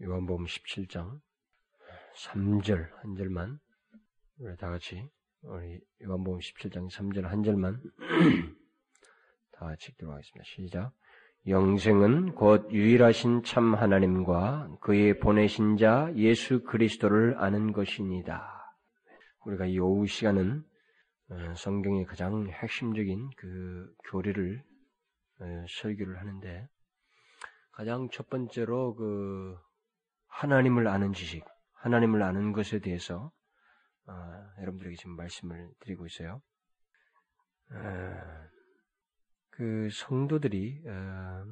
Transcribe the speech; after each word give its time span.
요한복음 0.00 0.46
17장 0.46 1.20
3절 2.16 2.88
한 3.02 3.14
절만 3.14 3.58
우리 4.38 4.56
다 4.56 4.70
같이 4.70 5.06
우리 5.42 5.80
요한복음 6.02 6.38
17장 6.38 6.90
3절 6.90 7.24
한 7.24 7.42
절만 7.42 7.78
다 9.52 9.66
같이 9.66 9.90
읽도록 9.90 10.14
하겠습니다. 10.14 10.44
시작. 10.44 10.92
영생은 11.46 12.34
곧 12.34 12.72
유일하신 12.72 13.42
참 13.42 13.74
하나님과 13.74 14.78
그의 14.80 15.18
보내신 15.18 15.76
자 15.76 16.10
예수 16.16 16.62
그리스도를 16.62 17.36
아는 17.36 17.72
것이니다. 17.72 18.74
우리가 19.44 19.66
이 19.66 19.78
오후 19.78 20.06
시간은 20.06 20.64
어, 21.28 21.54
성경의 21.54 22.06
가장 22.06 22.48
핵심적인 22.48 23.28
그 23.36 23.92
교리를 24.10 24.64
어, 25.40 25.44
설교를 25.68 26.18
하는데 26.18 26.66
가장 27.72 28.08
첫 28.10 28.30
번째로 28.30 28.94
그 28.94 29.56
하나님을 30.32 30.88
아는 30.88 31.12
지식, 31.12 31.44
하나님을 31.74 32.22
아는 32.22 32.52
것에 32.52 32.80
대해서 32.80 33.30
어, 34.06 34.12
여러분들에게 34.60 34.96
지금 34.96 35.14
말씀을 35.16 35.70
드리고 35.80 36.06
있어요. 36.06 36.40
어, 37.70 38.14
그 39.50 39.88
성도들이 39.92 40.82
어, 40.86 41.44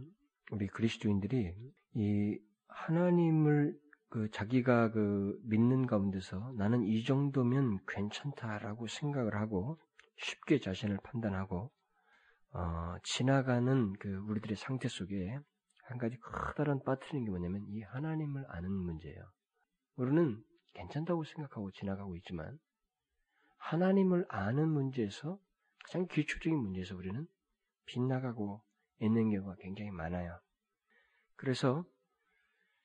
우리 0.50 0.66
그리스도인들이 0.66 1.54
이 1.94 2.38
하나님을 2.68 3.78
그 4.08 4.30
자기가 4.30 4.90
그 4.90 5.38
믿는 5.44 5.86
가운데서 5.86 6.54
나는 6.56 6.82
이 6.82 7.04
정도면 7.04 7.78
괜찮다라고 7.86 8.88
생각을 8.88 9.36
하고 9.36 9.78
쉽게 10.16 10.58
자신을 10.58 10.98
판단하고 11.04 11.70
어, 12.52 12.94
지나가는 13.04 13.92
그 14.00 14.08
우리들의 14.28 14.56
상태 14.56 14.88
속에 14.88 15.38
한 15.90 15.98
가지 15.98 16.16
커다란 16.20 16.80
빠뜨리는 16.84 17.24
게 17.24 17.30
뭐냐면 17.30 17.66
이 17.66 17.82
하나님을 17.82 18.44
아는 18.48 18.70
문제예요. 18.70 19.28
우리는 19.96 20.40
괜찮다고 20.74 21.24
생각하고 21.24 21.72
지나가고 21.72 22.16
있지만 22.18 22.58
하나님을 23.56 24.24
아는 24.28 24.68
문제에서 24.68 25.38
가장 25.84 26.06
기초적인 26.06 26.56
문제에서 26.56 26.94
우리는 26.94 27.26
빗나가고 27.86 28.62
있는 29.00 29.30
경우가 29.30 29.56
굉장히 29.58 29.90
많아요. 29.90 30.38
그래서 31.34 31.84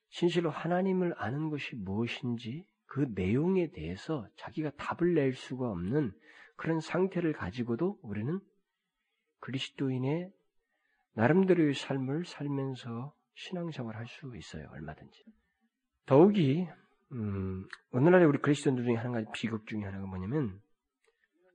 진실로 0.09 0.49
하나님을 0.49 1.13
아는 1.17 1.51
것이 1.51 1.75
무엇인지 1.75 2.65
그 2.87 3.01
내용에 3.13 3.69
대해서 3.69 4.27
자기가 4.37 4.71
답을 4.77 5.13
낼 5.13 5.33
수가 5.33 5.69
없는 5.69 6.11
그런 6.55 6.79
상태를 6.79 7.33
가지고도 7.33 7.99
우리는 8.01 8.39
그리스도인의 9.41 10.31
나름대로의 11.15 11.73
삶을 11.73 12.25
살면서 12.25 13.13
신앙생활 13.35 13.95
할 13.95 14.05
수 14.07 14.31
있어요. 14.35 14.67
얼마든지. 14.71 15.23
더욱이 16.05 16.67
음, 17.11 17.65
오늘날에 17.91 18.25
우리 18.25 18.39
그리스도인들 18.39 18.83
중에 18.85 18.95
한 18.95 19.11
가지 19.11 19.27
비극 19.33 19.65
중에 19.67 19.83
하나가 19.83 20.05
뭐냐면 20.05 20.59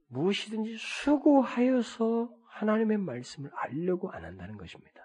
무엇이든지 0.08 0.76
수고하여서 0.76 2.30
하나님의 2.48 2.98
말씀을 2.98 3.50
알려고 3.54 4.10
안 4.10 4.24
한다는 4.24 4.56
것입니다. 4.56 5.00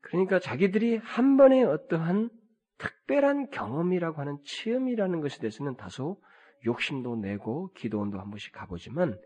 그러니까 0.00 0.38
자기들이 0.38 0.96
한 0.98 1.36
번의 1.36 1.64
어떠한 1.64 2.30
특별한 2.78 3.50
경험이라고 3.50 4.20
하는 4.20 4.38
체험이라는 4.44 5.20
것에 5.20 5.40
대해서는 5.40 5.76
다소 5.76 6.22
욕심도 6.66 7.16
내고 7.16 7.72
기도원도 7.72 8.18
한 8.18 8.30
번씩 8.30 8.52
가보지만 8.52 9.18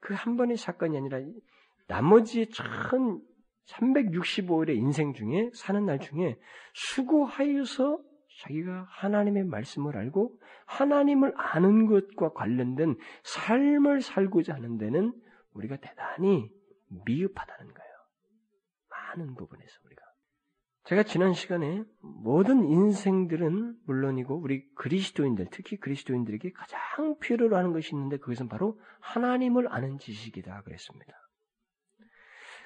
그 0.00 0.14
한 0.14 0.36
번의 0.36 0.56
사건이 0.56 0.96
아니라 0.96 1.18
나머지 1.92 2.48
전 2.48 3.20
365일의 3.66 4.76
인생 4.76 5.12
중에 5.12 5.50
사는 5.52 5.84
날 5.84 6.00
중에 6.00 6.38
수고하여서 6.72 8.00
자기가 8.40 8.86
하나님의 8.88 9.44
말씀을 9.44 9.98
알고 9.98 10.40
하나님을 10.64 11.34
아는 11.36 11.86
것과 11.86 12.32
관련된 12.32 12.96
삶을 13.24 14.00
살고자 14.00 14.54
하는 14.54 14.78
데는 14.78 15.12
우리가 15.52 15.76
대단히 15.76 16.48
미흡하다는 17.04 17.74
거예요. 17.74 17.92
많은 18.88 19.34
부분에서 19.34 19.72
우리가. 19.84 20.02
제가 20.84 21.02
지난 21.02 21.34
시간에 21.34 21.84
모든 22.00 22.64
인생들은 22.64 23.76
물론이고 23.84 24.40
우리 24.40 24.66
그리스도인들, 24.76 25.48
특히 25.50 25.76
그리스도인들에게 25.76 26.52
가장 26.52 27.18
필요로 27.18 27.54
하는 27.54 27.74
것이 27.74 27.94
있는데 27.94 28.16
그것은 28.16 28.48
바로 28.48 28.80
하나님을 29.00 29.70
아는 29.70 29.98
지식이다 29.98 30.62
그랬습니다. 30.62 31.22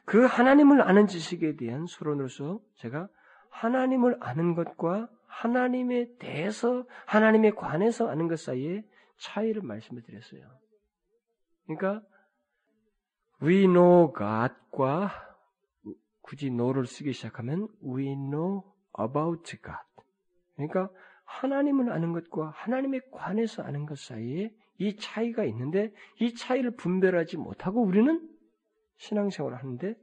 그 0.07 0.25
하나님을 0.25 0.81
아는 0.83 1.09
지식에 1.09 1.57
대한 1.57 1.87
서론으로서 1.87 2.61
제가 2.77 3.09
하나님을 3.51 4.17
아는 4.21 4.55
것과 4.55 5.09
하나님에 5.27 6.17
대해서 6.19 6.85
하나님에 7.07 7.51
관해서 7.51 8.09
아는 8.09 8.29
것 8.29 8.39
사이에 8.39 8.85
차이를 9.19 9.63
말씀을 9.63 10.03
드렸어요. 10.03 10.43
그러니까 11.67 12.07
we 13.43 13.67
know 13.67 14.13
God과 14.17 15.11
굳이 16.23 16.51
know를 16.51 16.87
쓰기 16.87 17.13
시작하면 17.13 17.69
we 17.85 18.15
know 18.15 18.63
about 18.99 19.45
God. 19.57 20.07
그러니까 20.55 20.89
하나님을 21.25 21.91
아는 21.93 22.13
것과 22.13 22.51
하나님에 22.55 23.01
관해서 23.11 23.65
아는 23.65 23.87
것 23.87 23.99
사이에 23.99 24.55
이 24.79 24.97
차이가 24.97 25.45
있는데 25.45 25.93
이 26.21 26.35
차이를 26.35 26.77
분별하지 26.77 27.39
못하고 27.39 27.83
우리는 27.83 28.36
신앙생활을 28.99 29.59
하는데 29.59 29.95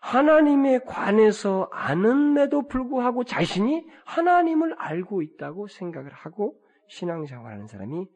하나님에 0.00 0.80
관해서 0.80 1.68
아는데도 1.72 2.66
불구하고 2.66 3.24
자신이 3.24 3.86
하나님을 4.04 4.74
알고 4.78 5.22
있다고 5.22 5.68
생각을 5.68 6.12
하고 6.12 6.54
신앙생활하는 6.88 7.66
사람이 7.66 8.06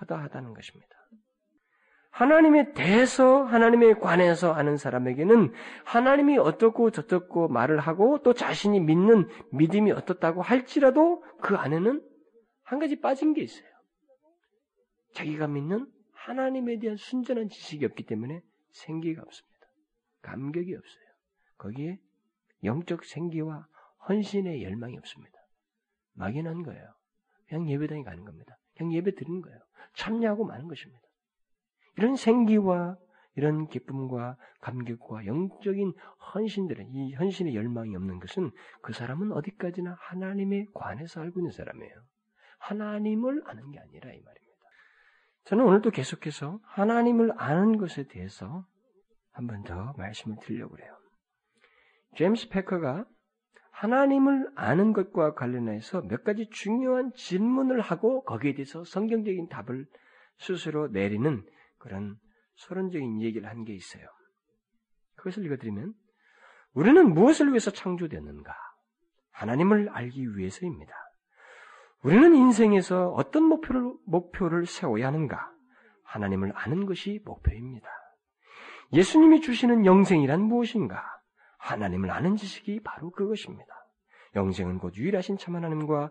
허다하다는 0.00 0.54
것입니다. 0.54 0.88
하나님에 2.10 2.74
대해서 2.74 3.42
하나님에 3.42 3.94
관해서 3.94 4.52
아는 4.52 4.76
사람에게는 4.76 5.52
하나님이 5.84 6.36
어떻고 6.36 6.90
저떻고 6.90 7.48
말을 7.48 7.80
하고 7.80 8.22
또 8.22 8.34
자신이 8.34 8.80
믿는 8.80 9.28
믿음이 9.52 9.92
어떻다고 9.92 10.42
할지라도 10.42 11.24
그 11.40 11.56
안에는 11.56 12.02
한 12.64 12.78
가지 12.78 13.00
빠진 13.00 13.32
게 13.32 13.40
있어요. 13.40 13.66
자기가 15.14 15.48
믿는 15.48 15.86
하나님에 16.12 16.78
대한 16.78 16.96
순전한 16.96 17.48
지식이 17.48 17.86
없기 17.86 18.04
때문에 18.04 18.42
생기가 18.72 19.22
없습니다. 19.22 19.66
감격이 20.22 20.74
없어요. 20.74 21.04
거기에 21.58 21.98
영적 22.64 23.04
생기와 23.04 23.66
헌신의 24.08 24.62
열망이 24.62 24.96
없습니다. 24.98 25.38
막연한 26.14 26.62
거예요. 26.62 26.94
그냥 27.48 27.68
예배당에 27.68 28.02
가는 28.02 28.24
겁니다. 28.24 28.56
그냥 28.76 28.92
예배 28.92 29.14
드리는 29.14 29.40
거예요. 29.40 29.58
참여하고 29.94 30.44
마는 30.44 30.68
것입니다. 30.68 31.02
이런 31.96 32.16
생기와 32.16 32.96
이런 33.34 33.68
기쁨과 33.68 34.36
감격과 34.60 35.26
영적인 35.26 35.94
헌신들은 36.34 36.90
이 36.90 37.14
헌신의 37.14 37.54
열망이 37.54 37.94
없는 37.96 38.20
것은 38.20 38.50
그 38.82 38.92
사람은 38.92 39.32
어디까지나 39.32 39.96
하나님에 39.98 40.66
관해서 40.74 41.20
알고 41.20 41.40
있는 41.40 41.50
사람이에요. 41.50 41.94
하나님을 42.58 43.42
아는 43.46 43.70
게 43.70 43.78
아니라 43.78 44.12
이 44.12 44.20
말입니다. 44.20 44.41
저는 45.44 45.64
오늘도 45.64 45.90
계속해서 45.90 46.60
하나님을 46.64 47.32
아는 47.36 47.76
것에 47.78 48.04
대해서 48.04 48.64
한 49.32 49.46
번 49.46 49.62
더 49.64 49.94
말씀을 49.96 50.36
드리려고 50.42 50.78
해요. 50.78 50.96
제임스 52.16 52.50
패커가 52.50 53.06
하나님을 53.70 54.50
아는 54.54 54.92
것과 54.92 55.34
관련해서 55.34 56.02
몇 56.02 56.22
가지 56.22 56.48
중요한 56.50 57.12
질문을 57.14 57.80
하고 57.80 58.22
거기에 58.24 58.52
대해서 58.54 58.84
성경적인 58.84 59.48
답을 59.48 59.86
스스로 60.38 60.88
내리는 60.88 61.44
그런 61.78 62.16
서론적인 62.56 63.22
얘기를 63.22 63.48
한 63.48 63.64
게 63.64 63.72
있어요. 63.74 64.06
그것을 65.16 65.44
읽어드리면 65.46 65.94
우리는 66.74 67.12
무엇을 67.14 67.48
위해서 67.48 67.70
창조되었는가? 67.70 68.54
하나님을 69.30 69.88
알기 69.88 70.36
위해서입니다. 70.36 70.92
우리는 72.02 72.34
인생에서 72.34 73.10
어떤 73.10 73.44
목표를, 73.44 73.92
목표를 74.04 74.66
세워야 74.66 75.06
하는가? 75.06 75.50
하나님을 76.04 76.52
아는 76.54 76.86
것이 76.86 77.20
목표입니다. 77.24 77.88
예수님이 78.92 79.40
주시는 79.40 79.86
영생이란 79.86 80.40
무엇인가? 80.42 81.02
하나님을 81.58 82.10
아는 82.10 82.36
지식이 82.36 82.80
바로 82.82 83.10
그것입니다. 83.10 83.72
영생은 84.34 84.78
곧 84.78 84.96
유일하신 84.96 85.38
참 85.38 85.54
하나님과 85.54 86.10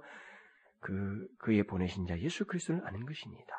그, 0.79 1.27
그의 1.37 1.63
보내신 1.63 2.07
자 2.07 2.17
예수 2.19 2.45
그리스도를 2.45 2.85
아는 2.87 3.05
것입니다. 3.05 3.53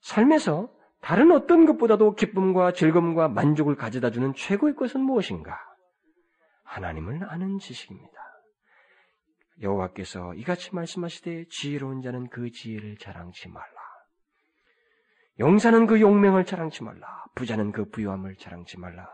삶에서 0.00 0.72
다른 1.00 1.32
어떤 1.32 1.64
것보다도 1.64 2.14
기쁨과 2.14 2.72
즐거움과 2.72 3.28
만족을 3.28 3.76
가져다 3.76 4.10
주는 4.10 4.34
최고의 4.34 4.74
것은 4.76 5.00
무엇인가? 5.00 5.58
하나님을 6.64 7.24
아는 7.28 7.58
지식입니다. 7.58 8.27
여호와께서 9.60 10.34
이같이 10.34 10.74
말씀하시되 10.74 11.46
지혜로운 11.50 12.02
자는 12.02 12.28
그 12.28 12.50
지혜를 12.50 12.96
자랑치 12.98 13.48
말라. 13.48 13.66
용사는 15.40 15.86
그 15.86 16.00
용맹을 16.00 16.44
자랑치 16.44 16.82
말라. 16.82 17.24
부자는 17.34 17.72
그 17.72 17.88
부유함을 17.90 18.36
자랑치 18.36 18.78
말라. 18.78 19.08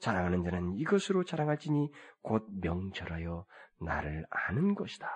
자랑하는 0.00 0.42
자는 0.42 0.74
이것으로 0.74 1.24
자랑할지니 1.24 1.90
곧 2.22 2.46
명철하여 2.60 3.44
나를 3.80 4.26
아는 4.30 4.74
것이다. 4.74 5.08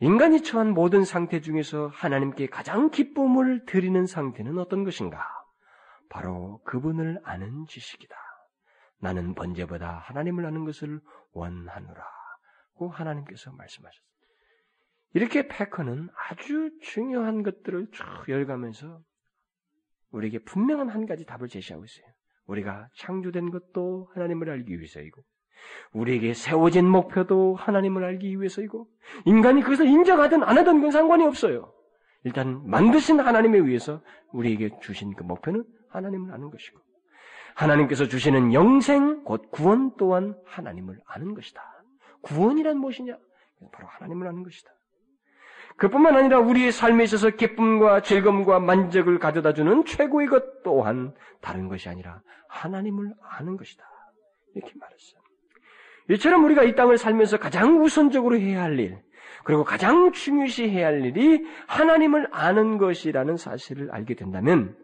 인간이 0.00 0.42
처한 0.42 0.74
모든 0.74 1.04
상태 1.04 1.40
중에서 1.40 1.88
하나님께 1.88 2.48
가장 2.48 2.90
기쁨을 2.90 3.64
드리는 3.64 4.04
상태는 4.04 4.58
어떤 4.58 4.84
것인가? 4.84 5.24
바로 6.10 6.60
그분을 6.64 7.20
아는 7.24 7.64
지식이다. 7.66 8.14
나는 9.00 9.34
번제보다 9.34 9.98
하나님을 10.04 10.44
아는 10.44 10.64
것을 10.64 11.00
원하노라. 11.32 12.25
고 12.76 12.88
하나님께서 12.88 13.52
말씀하셨습니다. 13.52 14.06
이렇게 15.14 15.48
패커는 15.48 16.10
아주 16.28 16.70
중요한 16.82 17.42
것들을 17.42 17.88
쭉 17.90 18.04
열가면서 18.28 19.00
우리에게 20.10 20.40
분명한 20.40 20.88
한 20.88 21.06
가지 21.06 21.24
답을 21.24 21.48
제시하고 21.48 21.84
있어요. 21.84 22.06
우리가 22.46 22.88
창조된 22.96 23.50
것도 23.50 24.10
하나님을 24.14 24.50
알기 24.50 24.76
위해서이고, 24.78 25.22
우리에게 25.92 26.34
세워진 26.34 26.86
목표도 26.88 27.56
하나님을 27.56 28.04
알기 28.04 28.38
위해서이고, 28.38 28.88
인간이 29.24 29.62
그것을 29.62 29.86
인정하든 29.86 30.42
안 30.42 30.58
하든 30.58 30.80
그 30.80 30.90
상관이 30.90 31.24
없어요. 31.24 31.72
일단 32.24 32.68
만드신 32.68 33.18
하나님에 33.20 33.58
의해서 33.58 34.02
우리에게 34.32 34.78
주신 34.80 35.14
그 35.14 35.22
목표는 35.22 35.64
하나님을 35.88 36.32
아는 36.32 36.50
것이고, 36.50 36.78
하나님께서 37.54 38.06
주시는 38.06 38.52
영생, 38.52 39.24
곧 39.24 39.50
구원 39.50 39.96
또한 39.96 40.38
하나님을 40.44 41.00
아는 41.06 41.34
것이다. 41.34 41.75
구원이란 42.26 42.78
무엇이냐? 42.78 43.16
바로 43.72 43.88
하나님을 43.88 44.26
아는 44.26 44.42
것이다. 44.42 44.70
그뿐만 45.76 46.16
아니라 46.16 46.40
우리의 46.40 46.72
삶에 46.72 47.04
있어서 47.04 47.30
기쁨과 47.30 48.02
즐거움과 48.02 48.60
만족을 48.60 49.18
가져다 49.18 49.52
주는 49.52 49.84
최고의 49.84 50.26
것 50.28 50.62
또한 50.62 51.14
다른 51.40 51.68
것이 51.68 51.88
아니라 51.88 52.22
하나님을 52.48 53.12
아는 53.22 53.56
것이다. 53.56 53.84
이렇게 54.54 54.72
말했어요. 54.78 55.20
이처럼 56.10 56.44
우리가 56.44 56.62
이 56.62 56.74
땅을 56.74 56.98
살면서 56.98 57.38
가장 57.38 57.82
우선적으로 57.82 58.38
해야 58.38 58.62
할 58.62 58.78
일, 58.78 59.02
그리고 59.44 59.64
가장 59.64 60.12
중요시 60.12 60.68
해야 60.68 60.86
할 60.86 61.04
일이 61.04 61.44
하나님을 61.66 62.28
아는 62.32 62.78
것이라는 62.78 63.36
사실을 63.36 63.90
알게 63.92 64.14
된다면 64.14 64.76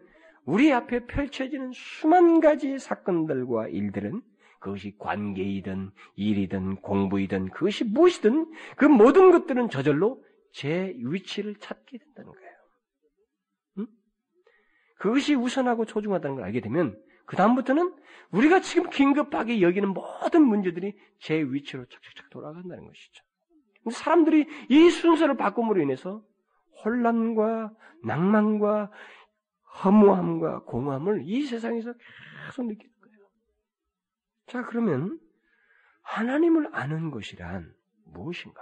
우리 0.45 0.71
앞에 0.71 1.05
펼쳐지는 1.05 1.71
수만 1.73 2.39
가지 2.39 2.77
사건들과 2.77 3.69
일들은 3.69 4.21
그것이 4.63 4.95
관계이든 4.97 5.91
일이든 6.15 6.77
공부이든 6.77 7.49
그것이 7.49 7.83
무엇이든 7.83 8.49
그 8.77 8.85
모든 8.85 9.31
것들은 9.31 9.69
저절로 9.69 10.23
제 10.53 10.95
위치를 10.97 11.55
찾게 11.55 11.97
된다는 11.97 12.31
거예요. 12.31 12.53
응? 13.79 13.87
그것이 14.99 15.35
우선하고 15.35 15.83
소중하다는 15.83 16.37
걸 16.37 16.45
알게 16.45 16.61
되면 16.61 16.97
그 17.25 17.35
다음부터는 17.35 17.93
우리가 18.31 18.61
지금 18.61 18.89
긴급하게 18.89 19.61
여기는 19.61 19.89
모든 19.89 20.43
문제들이 20.43 20.93
제 21.19 21.41
위치로 21.41 21.85
착착착 21.85 22.29
돌아간다는 22.29 22.87
것이죠. 22.87 23.23
사람들이 23.91 24.47
이 24.69 24.89
순서를 24.89 25.35
바꿈으로 25.35 25.81
인해서 25.81 26.23
혼란과 26.85 27.73
낭만과 28.05 28.91
허무함과 29.83 30.63
공허함을 30.63 31.23
이 31.25 31.43
세상에서 31.43 31.93
계속 32.45 32.65
느끼는. 32.65 32.92
자, 34.53 34.63
그러면 34.65 35.19
하나님을 36.03 36.69
아는 36.75 37.09
것이란 37.09 37.73
무엇인가? 38.05 38.61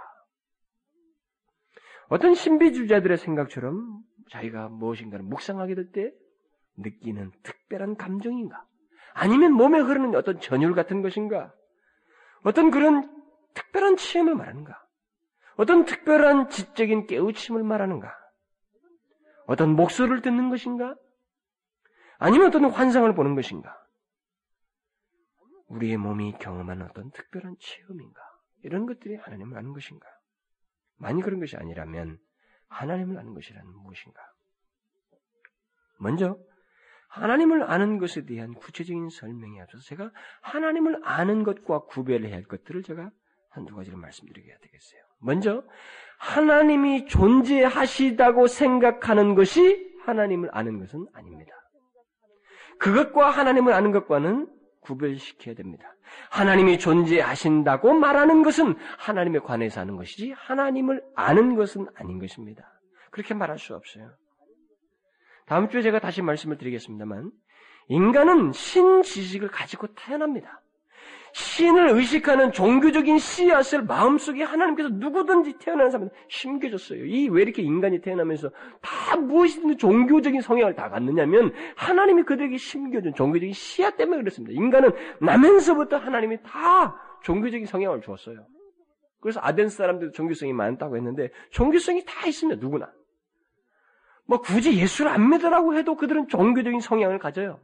어떤 2.08 2.34
신비주의자들의 2.34 3.18
생각처럼 3.18 4.02
자기가 4.30 4.70
무엇인가를 4.70 5.22
묵상하게 5.22 5.74
될 5.74 5.92
때 5.92 6.10
느끼는 6.78 7.30
특별한 7.42 7.96
감정인가? 7.96 8.64
아니면 9.12 9.52
몸에 9.52 9.80
흐르는 9.80 10.14
어떤 10.14 10.40
전율 10.40 10.74
같은 10.74 11.02
것인가? 11.02 11.52
어떤 12.42 12.70
그런 12.70 13.14
특별한 13.52 13.98
체험을 13.98 14.34
말하는가? 14.34 14.82
어떤 15.56 15.84
특별한 15.84 16.48
지적인 16.48 17.06
깨우침을 17.06 17.62
말하는가? 17.64 18.16
어떤 19.44 19.76
목소리를 19.76 20.22
듣는 20.22 20.48
것인가? 20.48 20.94
아니면 22.16 22.46
어떤 22.46 22.64
환상을 22.64 23.14
보는 23.14 23.34
것인가? 23.34 23.81
우리의 25.72 25.96
몸이 25.96 26.34
경험하는 26.38 26.86
어떤 26.86 27.10
특별한 27.10 27.56
체험인가? 27.58 28.20
이런 28.62 28.86
것들이 28.86 29.16
하나님을 29.16 29.56
아는 29.56 29.72
것인가? 29.72 30.06
만약 30.98 31.24
그런 31.24 31.40
것이 31.40 31.56
아니라면 31.56 32.18
하나님을 32.68 33.18
아는 33.18 33.34
것이란 33.34 33.66
무엇인가? 33.66 34.20
먼저 35.98 36.38
하나님을 37.08 37.70
아는 37.70 37.98
것에 37.98 38.24
대한 38.24 38.54
구체적인 38.54 39.08
설명에 39.10 39.60
앞서서 39.62 39.84
제가 39.84 40.10
하나님을 40.42 41.00
아는 41.04 41.42
것과 41.42 41.84
구별해야 41.84 42.34
할 42.34 42.44
것들을 42.44 42.82
제가 42.82 43.10
한두 43.50 43.74
가지를 43.74 43.98
말씀드리게 43.98 44.56
되겠어요. 44.62 45.02
먼저 45.20 45.62
하나님이 46.18 47.06
존재하시다고 47.06 48.46
생각하는 48.46 49.34
것이 49.34 49.94
하나님을 50.04 50.50
아는 50.52 50.78
것은 50.80 51.06
아닙니다. 51.12 51.52
그것과 52.78 53.30
하나님을 53.30 53.72
아는 53.72 53.92
것과는 53.92 54.61
구별시켜야 54.82 55.54
됩니다. 55.54 55.94
하나님이 56.30 56.78
존재하신다고 56.78 57.94
말하는 57.94 58.42
것은 58.42 58.76
하나님에 58.98 59.38
관해서 59.40 59.80
하는 59.80 59.96
것이지 59.96 60.32
하나님을 60.32 61.02
아는 61.14 61.56
것은 61.56 61.86
아닌 61.94 62.18
것입니다. 62.18 62.70
그렇게 63.10 63.34
말할 63.34 63.58
수 63.58 63.74
없어요. 63.74 64.10
다음 65.46 65.68
주에 65.68 65.82
제가 65.82 65.98
다시 65.98 66.22
말씀을 66.22 66.58
드리겠습니다만 66.58 67.30
인간은 67.88 68.52
신지식을 68.52 69.48
가지고 69.48 69.88
태어납니다. 69.94 70.61
신을 71.32 71.88
의식하는 71.90 72.52
종교적인 72.52 73.18
씨앗을 73.18 73.82
마음속에 73.84 74.42
하나님께서 74.42 74.90
누구든지 74.90 75.54
태어나는 75.58 75.90
사람은 75.90 76.10
심겨줬어요. 76.28 77.04
이 77.06 77.28
왜 77.28 77.42
이렇게 77.42 77.62
인간이 77.62 78.00
태어나면서 78.00 78.50
다 78.80 79.16
무엇이든 79.16 79.78
종교적인 79.78 80.40
성향을 80.42 80.74
다 80.74 80.90
갖느냐면 80.90 81.52
하나님이 81.76 82.24
그들에게 82.24 82.56
심겨준 82.56 83.14
종교적인 83.14 83.52
씨앗 83.54 83.96
때문에 83.96 84.18
그렇습니다. 84.18 84.54
인간은 84.54 84.90
나면서부터 85.20 85.96
하나님이 85.96 86.42
다 86.42 86.96
종교적인 87.22 87.66
성향을 87.66 88.02
주었어요. 88.02 88.46
그래서 89.20 89.40
아덴 89.42 89.68
사람들도 89.68 90.12
종교성이 90.12 90.52
많다고 90.52 90.96
했는데 90.96 91.30
종교성이 91.50 92.04
다 92.04 92.26
있습니다. 92.26 92.60
누구나. 92.60 92.92
뭐 94.26 94.40
굳이 94.40 94.76
예수를 94.76 95.10
안 95.10 95.30
믿으라고 95.30 95.74
해도 95.74 95.96
그들은 95.96 96.28
종교적인 96.28 96.80
성향을 96.80 97.18
가져요. 97.18 97.60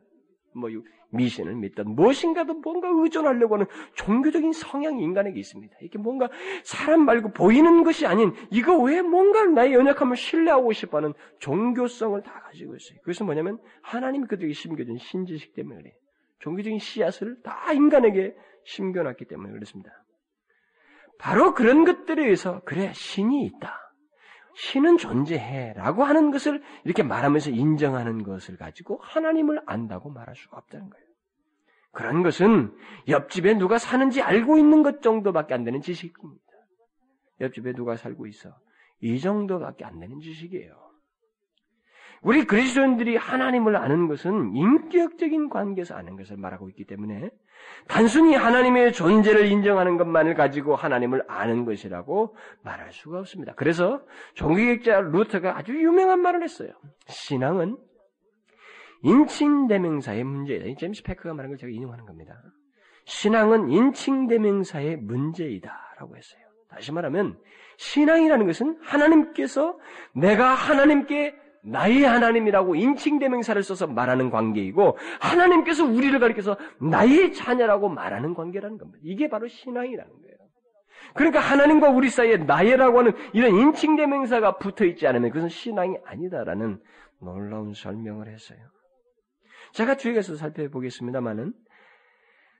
뭐 0.58 0.70
미신을 1.10 1.54
믿든 1.54 1.94
무엇인가도 1.94 2.54
뭔가 2.54 2.88
의존하려고 2.92 3.54
하는 3.54 3.66
종교적인 3.94 4.52
성향이 4.52 5.02
인간에게 5.02 5.38
있습니다. 5.40 5.76
이게 5.82 5.98
뭔가 5.98 6.28
사람 6.64 7.04
말고 7.04 7.32
보이는 7.32 7.82
것이 7.84 8.06
아닌 8.06 8.32
이거 8.50 8.76
왜 8.76 9.00
뭔가 9.02 9.44
나의 9.46 9.72
연약함을 9.72 10.16
신뢰하고 10.16 10.72
싶어하는 10.72 11.14
종교성을 11.38 12.22
다 12.22 12.40
가지고 12.40 12.76
있어요. 12.76 12.98
그것은 13.00 13.26
뭐냐면 13.26 13.58
하나님이 13.82 14.26
그들에게 14.26 14.52
심겨준 14.52 14.98
신지식 14.98 15.54
때문에 15.54 15.78
그래요. 15.78 15.94
종교적인 16.40 16.78
씨앗을 16.78 17.42
다 17.42 17.72
인간에게 17.72 18.34
심겨놨기 18.64 19.24
때문에 19.26 19.52
그렇습니다. 19.52 19.90
바로 21.18 21.54
그런 21.54 21.84
것들에 21.84 22.22
의해서 22.22 22.60
그래 22.64 22.92
신이 22.94 23.44
있다. 23.46 23.87
신은 24.58 24.98
존재해 24.98 25.72
라고 25.74 26.02
하는 26.02 26.32
것을 26.32 26.60
이렇게 26.82 27.04
말하면서 27.04 27.50
인정하는 27.50 28.24
것을 28.24 28.56
가지고 28.56 28.98
하나님을 29.02 29.62
안다고 29.66 30.10
말할 30.10 30.34
수가 30.34 30.58
없다는 30.58 30.90
거예요. 30.90 31.06
그런 31.92 32.24
것은 32.24 32.76
옆집에 33.06 33.54
누가 33.54 33.78
사는지 33.78 34.20
알고 34.20 34.58
있는 34.58 34.82
것 34.82 35.00
정도밖에 35.00 35.54
안 35.54 35.62
되는 35.62 35.80
지식입니다. 35.80 36.42
옆집에 37.40 37.72
누가 37.72 37.96
살고 37.96 38.26
있어. 38.26 38.50
이 39.00 39.20
정도밖에 39.20 39.84
안 39.84 40.00
되는 40.00 40.18
지식이에요. 40.18 40.74
우리 42.22 42.44
그리스도인들이 42.44 43.16
하나님을 43.16 43.76
아는 43.76 44.08
것은 44.08 44.54
인격적인 44.54 45.50
관계에서 45.50 45.94
아는 45.94 46.16
것을 46.16 46.36
말하고 46.36 46.68
있기 46.70 46.84
때문에 46.84 47.30
단순히 47.86 48.34
하나님의 48.34 48.92
존재를 48.92 49.46
인정하는 49.46 49.96
것만을 49.96 50.34
가지고 50.34 50.74
하나님을 50.74 51.24
아는 51.28 51.64
것이라고 51.64 52.36
말할 52.62 52.92
수가 52.92 53.20
없습니다. 53.20 53.54
그래서 53.54 54.02
종교학자 54.34 55.00
루터가 55.00 55.58
아주 55.58 55.72
유명한 55.72 56.20
말을 56.20 56.42
했어요. 56.42 56.70
신앙은 57.06 57.76
인칭대명사의 59.02 60.24
문제이다. 60.24 60.78
제임스 60.78 61.02
패크가 61.04 61.34
말한 61.34 61.50
걸 61.50 61.58
제가 61.58 61.70
인용하는 61.70 62.04
겁니다. 62.04 62.34
신앙은 63.04 63.70
인칭대명사의 63.70 64.96
문제이다. 64.96 65.94
라고 65.98 66.16
했어요. 66.16 66.42
다시 66.68 66.92
말하면, 66.92 67.38
신앙이라는 67.76 68.46
것은 68.46 68.78
하나님께서 68.82 69.78
내가 70.14 70.52
하나님께 70.52 71.34
나의 71.64 72.02
하나님이라고 72.02 72.74
인칭대명사를 72.74 73.62
써서 73.62 73.86
말하는 73.86 74.30
관계이고 74.30 74.96
하나님께서 75.20 75.84
우리를 75.84 76.18
가리켜서 76.18 76.56
나의 76.80 77.32
자녀라고 77.32 77.88
말하는 77.88 78.34
관계라는 78.34 78.78
겁니다. 78.78 78.98
이게 79.02 79.28
바로 79.28 79.48
신앙이라는 79.48 80.10
거예요. 80.10 80.36
그러니까 81.14 81.40
하나님과 81.40 81.90
우리 81.90 82.10
사이에 82.10 82.36
나의라고 82.36 82.98
하는 82.98 83.12
이런 83.32 83.54
인칭대명사가 83.54 84.58
붙어 84.58 84.84
있지 84.84 85.06
않으면 85.06 85.30
그것은 85.30 85.48
신앙이 85.48 85.96
아니다라는 86.04 86.80
놀라운 87.20 87.72
설명을 87.74 88.28
했어요. 88.28 88.58
제가 89.72 89.96
주의해서 89.96 90.36
살펴보겠습니다만은 90.36 91.52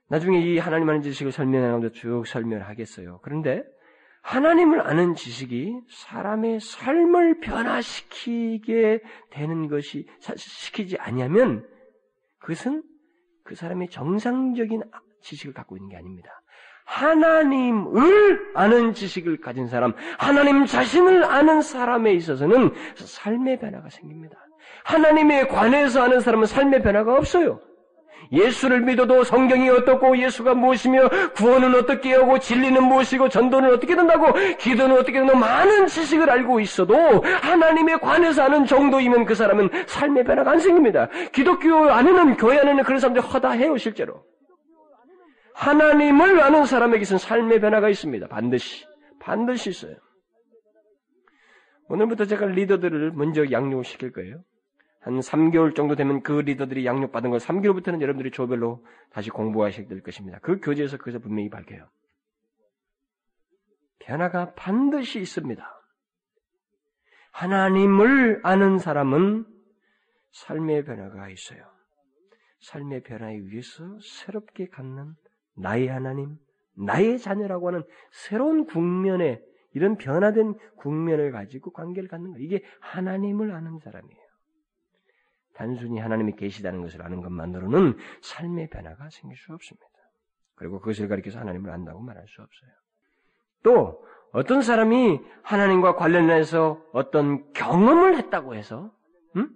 나중에 0.09 0.39
이 0.39 0.57
하나님 0.57 0.89
아는 0.89 1.01
지식을 1.01 1.31
설명하면서 1.31 1.89
쭉 1.93 2.25
설명하겠어요. 2.25 3.19
그런데 3.21 3.63
하나님을 4.21 4.81
아는 4.81 5.15
지식이 5.15 5.81
사람의 5.89 6.59
삶을 6.59 7.39
변화시키게 7.39 9.01
되는 9.31 9.67
것이 9.67 10.07
시키지 10.35 10.97
아니하면 10.99 11.67
그것은 12.39 12.83
그 13.43 13.55
사람의 13.55 13.89
정상적인 13.89 14.83
지식을 15.21 15.53
갖고 15.53 15.77
있는 15.77 15.89
게 15.89 15.97
아닙니다. 15.97 16.29
하나님을 16.85 18.51
아는 18.55 18.93
지식을 18.93 19.41
가진 19.41 19.67
사람, 19.67 19.93
하나님 20.17 20.65
자신을 20.65 21.23
아는 21.23 21.61
사람에 21.61 22.13
있어서는 22.13 22.73
삶의 22.95 23.59
변화가 23.59 23.89
생깁니다. 23.89 24.37
하나님에 24.83 25.47
관해서 25.47 26.03
아는 26.03 26.19
사람은 26.19 26.45
삶의 26.45 26.81
변화가 26.81 27.15
없어요. 27.15 27.61
예수를 28.31 28.81
믿어도 28.81 29.23
성경이 29.23 29.69
어떻고 29.69 30.17
예수가 30.17 30.53
무엇이며 30.53 31.09
구원은 31.35 31.75
어떻게 31.75 32.13
하고 32.13 32.37
진리는 32.37 32.83
무엇이고 32.83 33.29
전도는 33.29 33.73
어떻게 33.73 33.95
된다고 33.95 34.33
기도는 34.57 34.97
어떻게 34.97 35.13
된다고 35.13 35.39
많은 35.39 35.87
지식을 35.87 36.29
알고 36.29 36.59
있어도 36.59 36.95
하나님에 37.21 37.97
관해서 37.97 38.43
아는 38.43 38.65
정도이면 38.65 39.25
그 39.25 39.33
사람은 39.35 39.69
삶의 39.87 40.23
변화가 40.25 40.51
안 40.51 40.59
생깁니다. 40.59 41.07
기독교 41.31 41.89
안에는 41.89 42.37
교회 42.37 42.59
안에는 42.59 42.83
그런 42.83 42.99
사람들이 42.99 43.25
허다해요 43.25 43.77
실제로. 43.77 44.23
하나님을 45.55 46.39
아는 46.41 46.65
사람에게서는 46.65 47.19
삶의 47.19 47.59
변화가 47.59 47.89
있습니다. 47.89 48.27
반드시. 48.27 48.85
반드시 49.19 49.69
있어요. 49.71 49.95
오늘부터 51.89 52.25
제가 52.25 52.45
리더들을 52.45 53.11
먼저 53.11 53.49
양육을 53.51 53.83
시킬 53.83 54.11
거예요. 54.11 54.41
한 54.99 55.19
3개월 55.19 55.75
정도 55.75 55.95
되면 55.95 56.21
그 56.21 56.33
리더들이 56.33 56.85
양육받은 56.85 57.29
걸 57.29 57.39
3개월부터는 57.39 58.01
여러분들이 58.01 58.31
조별로 58.31 58.85
다시 59.11 59.29
공부하셔야 59.29 59.87
될 59.87 60.01
것입니다. 60.01 60.39
그 60.39 60.59
교재에서 60.59 60.97
그것을 60.97 61.19
분명히 61.19 61.49
밝혀요. 61.49 61.87
변화가 63.99 64.53
반드시 64.55 65.19
있습니다. 65.19 65.63
하나님을 67.31 68.41
아는 68.43 68.79
사람은 68.79 69.45
삶의 70.31 70.83
변화가 70.83 71.29
있어요. 71.29 71.63
삶의 72.61 73.03
변화에 73.03 73.37
위해서 73.37 73.83
새롭게 74.01 74.67
갖는 74.67 75.15
나의 75.55 75.87
하나님, 75.87 76.37
나의 76.75 77.19
자녀라고 77.19 77.67
하는 77.67 77.83
새로운 78.11 78.65
국면에 78.65 79.41
이런 79.73 79.97
변화된 79.97 80.55
국면을 80.77 81.31
가지고 81.31 81.71
관계를 81.71 82.09
갖는 82.09 82.31
거예요. 82.31 82.45
이게 82.45 82.63
하나님을 82.81 83.51
아는 83.51 83.79
사람이에요. 83.79 84.28
단순히 85.59 85.99
하나님이 85.99 86.37
계시다는 86.37 86.81
것을 86.81 87.01
아는 87.01 87.21
것만으로는 87.21 87.97
삶의 88.21 88.69
변화가 88.69 89.09
생길 89.09 89.37
수 89.37 89.53
없습니다. 89.53 89.85
그리고 90.55 90.79
그것을 90.79 91.09
가리켜서 91.09 91.37
하나님을 91.37 91.69
안다고 91.69 91.99
말할 91.99 92.25
수 92.29 92.41
없어요. 92.41 92.71
또 93.61 94.01
어떤 94.31 94.61
사람이 94.61 95.19
하나님과 95.43 95.97
관련해서 95.97 96.81
어떤 96.93 97.51
경험을 97.51 98.15
했다고 98.15 98.55
해서 98.55 98.93
음? 99.35 99.49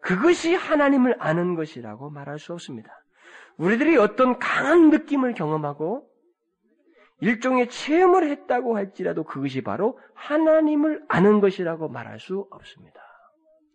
그것이 0.00 0.54
하나님을 0.54 1.16
아는 1.18 1.56
것이라고 1.56 2.10
말할 2.10 2.38
수 2.38 2.52
없습니다. 2.52 3.04
우리들이 3.56 3.96
어떤 3.96 4.38
강한 4.38 4.90
느낌을 4.90 5.34
경험하고 5.34 6.08
일종의 7.18 7.68
체험을 7.68 8.30
했다고 8.30 8.76
할지라도 8.76 9.24
그것이 9.24 9.62
바로 9.62 9.98
하나님을 10.14 11.04
아는 11.08 11.40
것이라고 11.40 11.88
말할 11.88 12.20
수 12.20 12.46
없습니다. 12.50 13.00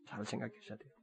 잘 0.07 0.25
생각하셔야 0.25 0.77
돼요. 0.77 0.96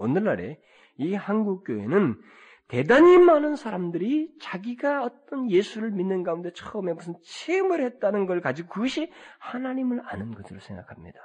오늘날에 0.00 0.60
이 0.96 1.14
한국 1.14 1.64
교회는 1.64 2.20
대단히 2.68 3.18
많은 3.18 3.56
사람들이 3.56 4.32
자기가 4.40 5.02
어떤 5.02 5.50
예수를 5.50 5.90
믿는 5.90 6.22
가운데 6.22 6.52
처음에 6.52 6.92
무슨 6.92 7.14
체험을 7.24 7.82
했다는 7.82 8.26
걸 8.26 8.40
가지고 8.40 8.68
그것이 8.68 9.12
하나님을 9.38 10.00
아는 10.04 10.34
것으로 10.34 10.60
생각합니다. 10.60 11.18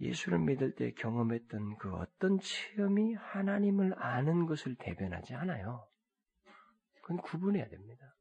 예수를 0.00 0.38
믿을 0.38 0.74
때 0.74 0.92
경험했던 0.92 1.76
그 1.78 1.92
어떤 1.94 2.38
체험이 2.40 3.14
하나님을 3.14 3.94
아는 3.96 4.46
것을 4.46 4.74
대변하지 4.76 5.34
않아요. 5.34 5.86
그건 7.02 7.18
구분해야 7.18 7.68
됩니다. 7.68 8.14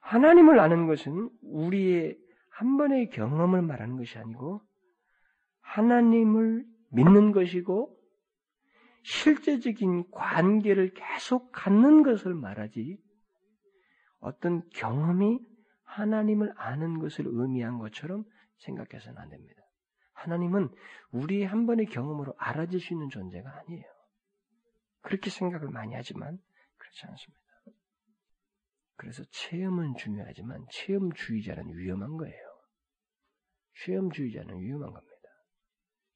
하나님을 0.00 0.60
아는 0.60 0.86
것은 0.86 1.30
우리의 1.42 2.18
한 2.50 2.76
번의 2.76 3.08
경험을 3.10 3.62
말하는 3.62 3.96
것이 3.96 4.18
아니고 4.18 4.60
하나님을 5.62 6.73
믿는 6.94 7.32
것이고 7.32 7.94
실제적인 9.02 10.10
관계를 10.10 10.94
계속 10.94 11.52
갖는 11.52 12.02
것을 12.02 12.34
말하지 12.34 12.98
어떤 14.20 14.66
경험이 14.70 15.38
하나님을 15.82 16.52
아는 16.56 16.98
것을 16.98 17.26
의미한 17.26 17.78
것처럼 17.78 18.24
생각해서는 18.58 19.18
안 19.18 19.28
됩니다. 19.28 19.62
하나님은 20.14 20.70
우리의 21.10 21.46
한 21.46 21.66
번의 21.66 21.86
경험으로 21.86 22.34
알아질 22.38 22.80
수 22.80 22.94
있는 22.94 23.10
존재가 23.10 23.50
아니에요. 23.58 23.84
그렇게 25.02 25.28
생각을 25.28 25.68
많이 25.68 25.94
하지만 25.94 26.38
그렇지 26.78 27.06
않습니다. 27.06 27.44
그래서 28.96 29.22
체험은 29.30 29.96
중요하지만 29.96 30.64
체험주의자는 30.70 31.76
위험한 31.76 32.16
거예요. 32.16 32.42
체험주의자는 33.84 34.60
위험한 34.60 34.92
겁니다. 34.92 35.13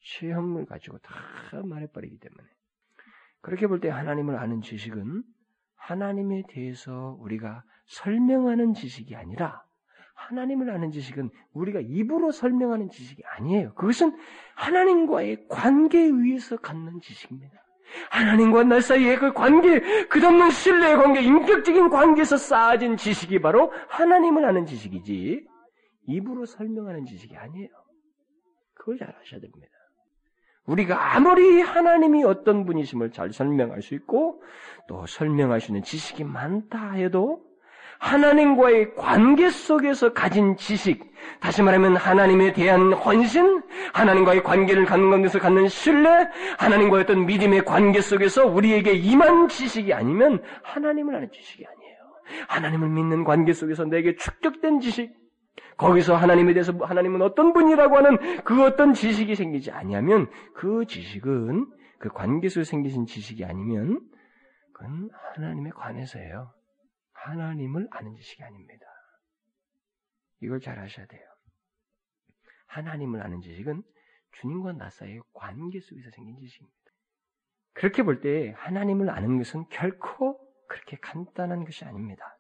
체험을 0.09 0.67
가지고 0.67 0.99
다 0.99 1.15
말해버리기 1.65 2.19
때문에. 2.19 2.49
그렇게 3.41 3.67
볼 3.67 3.81
때 3.81 3.89
하나님을 3.89 4.37
아는 4.37 4.63
지식은 4.63 5.23
하나님에 5.77 6.43
대해서 6.49 7.17
우리가 7.21 7.63
설명하는 7.87 8.75
지식이 8.75 9.15
아니라 9.17 9.63
하나님을 10.15 10.71
아는 10.71 10.91
지식은 10.91 11.31
우리가 11.53 11.81
입으로 11.81 12.33
설명하는 12.33 12.91
지식이 12.91 13.23
아니에요. 13.37 13.75
그것은 13.75 14.17
하나님과의 14.57 15.47
관계에 15.49 16.03
의해서 16.03 16.57
갖는 16.57 17.01
지식입니다. 17.01 17.55
하나님과 18.11 18.65
나 18.65 18.81
사이의 18.81 19.17
그 19.17 19.33
관계, 19.33 19.81
끝없는 20.09 20.51
신뢰의 20.51 20.97
관계, 20.97 21.23
인격적인 21.23 21.89
관계에서 21.89 22.37
쌓아진 22.37 22.97
지식이 22.97 23.41
바로 23.41 23.73
하나님을 23.89 24.45
아는 24.45 24.67
지식이지, 24.67 25.47
입으로 26.09 26.45
설명하는 26.45 27.07
지식이 27.07 27.37
아니에요. 27.37 27.71
그걸 28.75 28.99
잘 28.99 29.09
아셔야 29.09 29.41
됩니다. 29.41 29.78
우리가 30.69 31.17
아무리 31.17 31.61
하나님이 31.61 32.25
어떤 32.25 32.65
분이심을 32.67 33.11
잘 33.11 33.33
설명할 33.33 33.83
수 33.83 33.95
있고 33.95 34.43
또 34.87 35.07
설명할 35.07 35.61
수 35.61 35.73
있는 35.73 35.83
지식이 35.83 36.25
많다 36.25 36.93
해도 36.93 37.41
하나님과의 37.99 38.95
관계 38.95 39.51
속에서 39.51 40.13
가진 40.13 40.57
지식, 40.57 41.05
다시 41.41 41.63
말하면 41.63 41.97
하나님에 41.97 42.53
대한 42.53 42.93
헌신, 42.93 43.61
하나님과의 43.93 44.45
관계를 44.45 44.85
갖는 44.85 45.23
것에서 45.23 45.41
갖는 45.41 45.67
신뢰, 45.67 46.29
하나님과의 46.59 47.03
어떤 47.03 47.27
믿음의 47.27 47.65
관계 47.65 48.01
속에서 48.01 48.47
우리에게 48.47 48.93
임한 48.93 49.49
지식이 49.49 49.93
아니면 49.93 50.41
하나님을 50.63 51.17
아는 51.17 51.29
지식이 51.33 51.65
아니에요. 51.67 51.97
하나님을 52.47 52.89
믿는 52.89 53.25
관계 53.25 53.53
속에서 53.53 53.85
내게 53.85 54.15
축적된 54.15 54.79
지식, 54.79 55.13
거기서 55.79 56.17
하나님에 56.17 56.53
대해서 56.53 56.73
하나님은 56.73 57.23
어떤 57.23 57.53
분이라고 57.53 57.97
하는 57.97 58.43
그 58.45 58.65
어떤 58.65 58.93
지식이 58.93 59.35
생기지 59.35 59.71
아니하면 59.71 60.31
그 60.55 60.85
지식은 60.87 61.73
그 61.99 62.09
관계 62.11 62.49
속에 62.49 62.65
생기신 62.65 63.07
지식이 63.07 63.45
아니면 63.45 64.01
그건 64.75 65.09
하나님에 65.35 65.71
관해서예요. 65.71 66.53
하나님을 67.13 67.89
아는 67.91 68.15
지식이 68.17 68.43
아닙니다. 68.43 68.87
이걸 70.41 70.61
잘 70.61 70.79
아셔야 70.79 71.07
돼요. 71.07 71.23
하나님을 72.67 73.23
아는 73.23 73.41
지식은 73.41 73.83
주님과 74.41 74.73
나 74.75 74.91
사이의 74.91 75.21
관계 75.33 75.81
속에서 75.81 76.11
생긴 76.11 76.37
지식입니다. 76.39 76.77
그렇게 77.75 78.03
볼 78.03 78.21
때 78.21 78.53
하나님을 78.57 79.11
아는 79.11 79.39
것은 79.39 79.67
결코 79.71 80.39
그렇게 80.69 80.97
간단한 81.01 81.65
것이 81.65 81.85
아닙니다. 81.85 82.38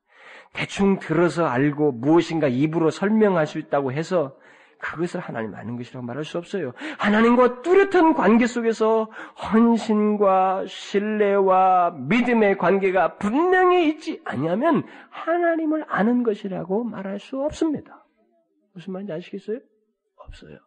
대충 0.52 0.98
들어서 0.98 1.46
알고 1.46 1.92
무엇인가 1.92 2.48
입으로 2.48 2.90
설명할 2.90 3.46
수 3.46 3.58
있다고 3.58 3.92
해서 3.92 4.36
그것을 4.78 5.20
하나님 5.20 5.54
아는 5.54 5.76
것이라고 5.76 6.06
말할 6.06 6.24
수 6.24 6.38
없어요. 6.38 6.72
하나님과 6.98 7.62
뚜렷한 7.62 8.14
관계 8.14 8.46
속에서 8.46 9.10
헌신과 9.52 10.66
신뢰와 10.66 11.90
믿음의 11.90 12.58
관계가 12.58 13.16
분명히 13.16 13.88
있지 13.88 14.22
아니하면 14.24 14.84
하나님을 15.10 15.84
아는 15.88 16.22
것이라고 16.22 16.84
말할 16.84 17.18
수 17.18 17.40
없습니다. 17.42 18.04
무슨 18.72 18.92
말인지 18.92 19.12
아시겠어요? 19.12 19.58
없어요. 20.16 20.58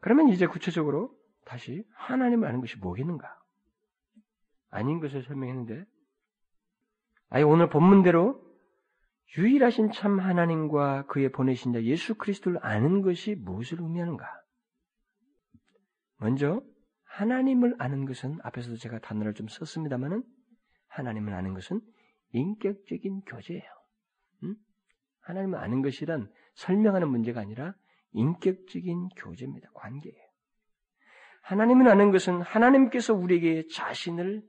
그러면 0.00 0.28
이제 0.28 0.46
구체적으로 0.46 1.10
다시 1.44 1.84
하나님을 1.94 2.46
아는 2.46 2.60
것이 2.60 2.78
뭐겠는가? 2.78 3.28
아닌 4.70 5.00
것을 5.00 5.22
설명했는데, 5.24 5.84
아니 7.28 7.44
오늘 7.44 7.68
본문대로 7.68 8.40
유일하신 9.36 9.92
참 9.92 10.20
하나님과 10.20 11.06
그의 11.06 11.30
보내신 11.30 11.72
자 11.72 11.82
예수 11.84 12.14
그리스도를 12.14 12.58
아는 12.62 13.02
것이 13.02 13.34
무엇을 13.34 13.80
의미하는가? 13.80 14.26
먼저 16.18 16.62
하나님을 17.04 17.76
아는 17.78 18.04
것은 18.04 18.38
앞에서도 18.42 18.76
제가 18.76 18.98
단어를 19.00 19.34
좀 19.34 19.48
썼습니다만은 19.48 20.22
하나님을 20.88 21.32
아는 21.32 21.54
것은 21.54 21.80
인격적인 22.32 23.22
교제예요. 23.22 23.62
음? 24.44 24.56
하나님을 25.22 25.58
아는 25.58 25.82
것이란 25.82 26.30
설명하는 26.54 27.08
문제가 27.08 27.40
아니라 27.40 27.74
인격적인 28.12 29.08
교제입니다. 29.16 29.70
관계예요. 29.74 30.22
하나님을 31.42 31.88
아는 31.88 32.12
것은 32.12 32.42
하나님께서 32.42 33.14
우리에게 33.14 33.66
자신을 33.68 34.42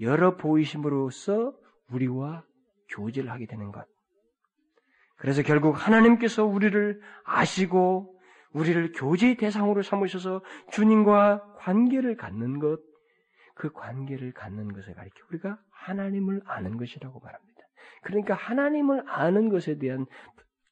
열어 0.00 0.36
보이심으로써 0.36 1.56
우리와 1.90 2.44
교제를 2.90 3.30
하게 3.30 3.46
되는 3.46 3.70
것. 3.72 3.86
그래서 5.18 5.42
결국 5.42 5.72
하나님께서 5.72 6.44
우리를 6.44 7.00
아시고 7.24 8.18
우리를 8.52 8.92
교제의 8.92 9.36
대상으로 9.36 9.82
삼으셔서 9.82 10.42
주님과 10.72 11.56
관계를 11.58 12.16
갖는 12.16 12.60
것, 12.60 12.80
그 13.54 13.70
관계를 13.72 14.32
갖는 14.32 14.72
것을 14.72 14.94
가리켜 14.94 15.16
우리가 15.30 15.58
하나님을 15.70 16.42
아는 16.46 16.76
것이라고 16.76 17.20
말합니다. 17.20 17.62
그러니까 18.02 18.34
하나님을 18.34 19.02
아는 19.06 19.48
것에 19.48 19.78
대한 19.78 20.06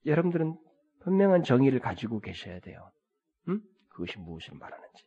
여러분들은 0.06 0.56
분명한 1.02 1.42
정의를 1.42 1.80
가지고 1.80 2.20
계셔야 2.20 2.60
돼요. 2.60 2.90
음? 3.48 3.60
그것이 3.90 4.18
무엇을 4.18 4.54
말하는지. 4.58 5.04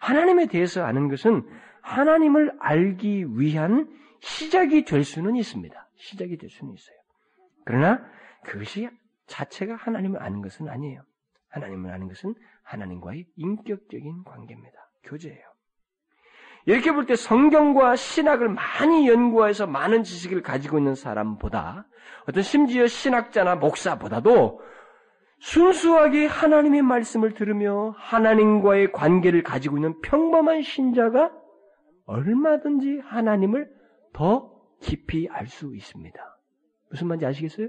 하나님에 0.00 0.46
대해서 0.46 0.84
아는 0.84 1.08
것은 1.08 1.48
하나님을 1.82 2.56
알기 2.60 3.26
위한 3.38 3.88
시작이 4.20 4.84
될 4.84 5.04
수는 5.04 5.36
있습니다. 5.36 5.88
시작이 5.96 6.36
될 6.38 6.48
수는 6.50 6.74
있어요. 6.74 7.01
그러나 7.64 8.04
그것이 8.44 8.88
자체가 9.26 9.74
하나님을 9.76 10.22
아는 10.22 10.42
것은 10.42 10.68
아니에요. 10.68 11.02
하나님을 11.48 11.90
아는 11.92 12.08
것은 12.08 12.34
하나님과의 12.62 13.26
인격적인 13.36 14.24
관계입니다. 14.24 14.78
교제예요. 15.04 15.52
이렇게 16.64 16.92
볼 16.92 17.06
때 17.06 17.16
성경과 17.16 17.96
신학을 17.96 18.48
많이 18.48 19.08
연구해서 19.08 19.66
많은 19.66 20.04
지식을 20.04 20.42
가지고 20.42 20.78
있는 20.78 20.94
사람보다 20.94 21.86
어떤 22.28 22.42
심지어 22.42 22.86
신학자나 22.86 23.56
목사보다도 23.56 24.60
순수하게 25.40 26.26
하나님의 26.26 26.82
말씀을 26.82 27.34
들으며 27.34 27.94
하나님과의 27.98 28.92
관계를 28.92 29.42
가지고 29.42 29.76
있는 29.76 30.00
평범한 30.02 30.62
신자가 30.62 31.32
얼마든지 32.06 33.00
하나님을 33.00 33.68
더 34.12 34.52
깊이 34.80 35.28
알 35.30 35.48
수 35.48 35.74
있습니다. 35.74 36.31
무슨 36.92 37.08
말인지 37.08 37.26
아시겠어요? 37.26 37.68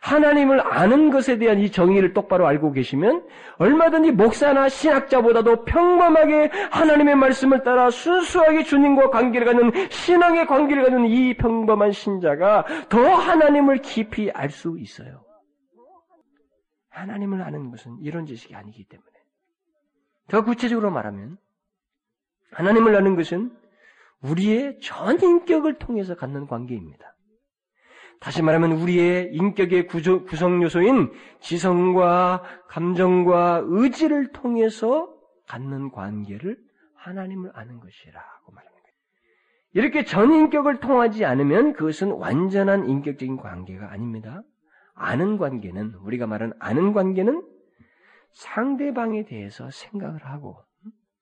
하나님을 0.00 0.60
아는 0.60 1.10
것에 1.10 1.38
대한 1.38 1.58
이 1.58 1.70
정의를 1.70 2.12
똑바로 2.12 2.46
알고 2.46 2.72
계시면 2.72 3.26
얼마든지 3.58 4.12
목사나 4.12 4.68
신학자보다도 4.68 5.64
평범하게 5.64 6.50
하나님의 6.70 7.16
말씀을 7.16 7.62
따라 7.62 7.90
순수하게 7.90 8.64
주님과 8.64 9.10
관계를 9.10 9.46
갖는 9.46 9.90
신앙의 9.90 10.46
관계를 10.46 10.84
갖는 10.84 11.06
이 11.06 11.34
평범한 11.36 11.92
신자가 11.92 12.66
더 12.88 13.00
하나님을 13.00 13.78
깊이 13.78 14.30
알 14.30 14.50
수 14.50 14.76
있어요. 14.78 15.24
하나님을 16.90 17.42
아는 17.42 17.70
것은 17.70 17.98
이런 18.00 18.26
지식이 18.26 18.54
아니기 18.54 18.84
때문에. 18.84 19.10
더 20.28 20.44
구체적으로 20.44 20.90
말하면 20.90 21.36
하나님을 22.52 22.96
아는 22.96 23.16
것은 23.16 23.50
우리의 24.22 24.78
전 24.80 25.20
인격을 25.20 25.78
통해서 25.78 26.14
갖는 26.14 26.46
관계입니다. 26.46 27.15
다시 28.20 28.42
말하면 28.42 28.72
우리의 28.72 29.34
인격의 29.34 29.86
구조, 29.86 30.24
구성 30.24 30.62
요소인 30.62 31.12
지성과 31.40 32.42
감정과 32.68 33.62
의지를 33.66 34.32
통해서 34.32 35.12
갖는 35.46 35.90
관계를 35.90 36.58
하나님을 36.94 37.50
아는 37.54 37.78
것이라고 37.78 38.52
말합니다. 38.52 38.88
이렇게 39.72 40.04
전 40.04 40.32
인격을 40.32 40.80
통하지 40.80 41.24
않으면 41.24 41.74
그것은 41.74 42.10
완전한 42.12 42.88
인격적인 42.88 43.36
관계가 43.36 43.92
아닙니다. 43.92 44.42
아는 44.94 45.36
관계는 45.36 45.94
우리가 46.00 46.26
말하는 46.26 46.54
아는 46.58 46.92
관계는 46.92 47.46
상대방에 48.32 49.24
대해서 49.24 49.70
생각을 49.70 50.24
하고 50.24 50.56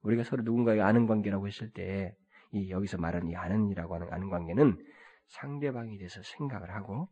우리가 0.02 0.22
서로 0.22 0.42
누군가에게 0.44 0.80
아는 0.80 1.06
관계라고 1.06 1.46
했을 1.48 1.70
때 1.70 2.14
이 2.54 2.70
여기서 2.70 2.98
말하는 2.98 3.28
이 3.28 3.36
아는이라고 3.36 3.94
하는 3.94 4.12
아는 4.12 4.30
관계는 4.30 4.78
상대방에 5.28 5.96
대해서 5.98 6.22
생각을 6.22 6.74
하고 6.74 7.08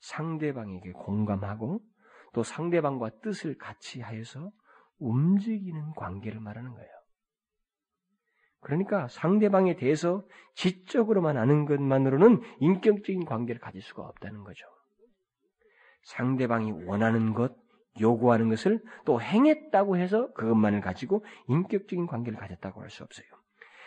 상대방에게 0.00 0.92
공감하고 0.92 1.80
또 2.32 2.42
상대방과 2.42 3.10
뜻을 3.22 3.56
같이 3.58 4.00
하여서 4.00 4.50
움직이는 4.98 5.92
관계를 5.94 6.40
말하는 6.40 6.72
거예요. 6.72 6.90
그러니까 8.60 9.08
상대방에 9.08 9.76
대해서 9.76 10.26
지적으로만 10.54 11.36
아는 11.36 11.66
것만으로는 11.66 12.40
인격적인 12.60 13.24
관계를 13.24 13.60
가질 13.60 13.80
수가 13.82 14.02
없다는 14.02 14.42
거죠. 14.44 14.66
상대방이 16.04 16.72
원하는 16.72 17.32
것, 17.34 17.54
요구하는 18.00 18.48
것을 18.48 18.82
또 19.04 19.20
행했다고 19.20 19.96
해서 19.96 20.32
그것만을 20.34 20.80
가지고 20.80 21.24
인격적인 21.48 22.06
관계를 22.06 22.38
가졌다고 22.38 22.82
할 22.82 22.90
수 22.90 23.04
없어요. 23.04 23.26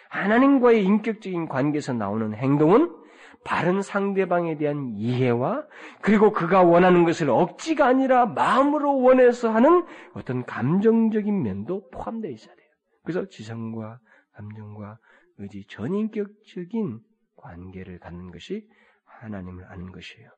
하나님과의 0.10 0.84
인격적인 0.84 1.47
관계에서 1.47 1.93
나오는 1.93 2.34
행동은 2.34 2.95
바른 3.43 3.82
상대방에 3.82 4.58
대한 4.58 4.93
이해와 4.95 5.65
그리고 6.02 6.32
그가 6.32 6.63
원하는 6.63 7.06
것을 7.06 7.30
억지가 7.30 7.86
아니라 7.86 8.25
마음으로 8.25 8.99
원해서 8.99 9.49
하는 9.49 9.86
어떤 10.13 10.45
감정적인 10.45 11.41
면도 11.41 11.89
포함되어 11.89 12.32
있어야 12.32 12.56
돼요. 12.56 12.67
그래서 13.04 13.28
지성과 13.28 13.99
감정과 14.34 14.97
의지 15.38 15.65
전인격적인 15.69 16.99
관계를 17.38 17.99
갖는 17.99 18.32
것이 18.32 18.67
하나님을 19.06 19.65
아는 19.69 19.91
것이에요. 19.91 20.30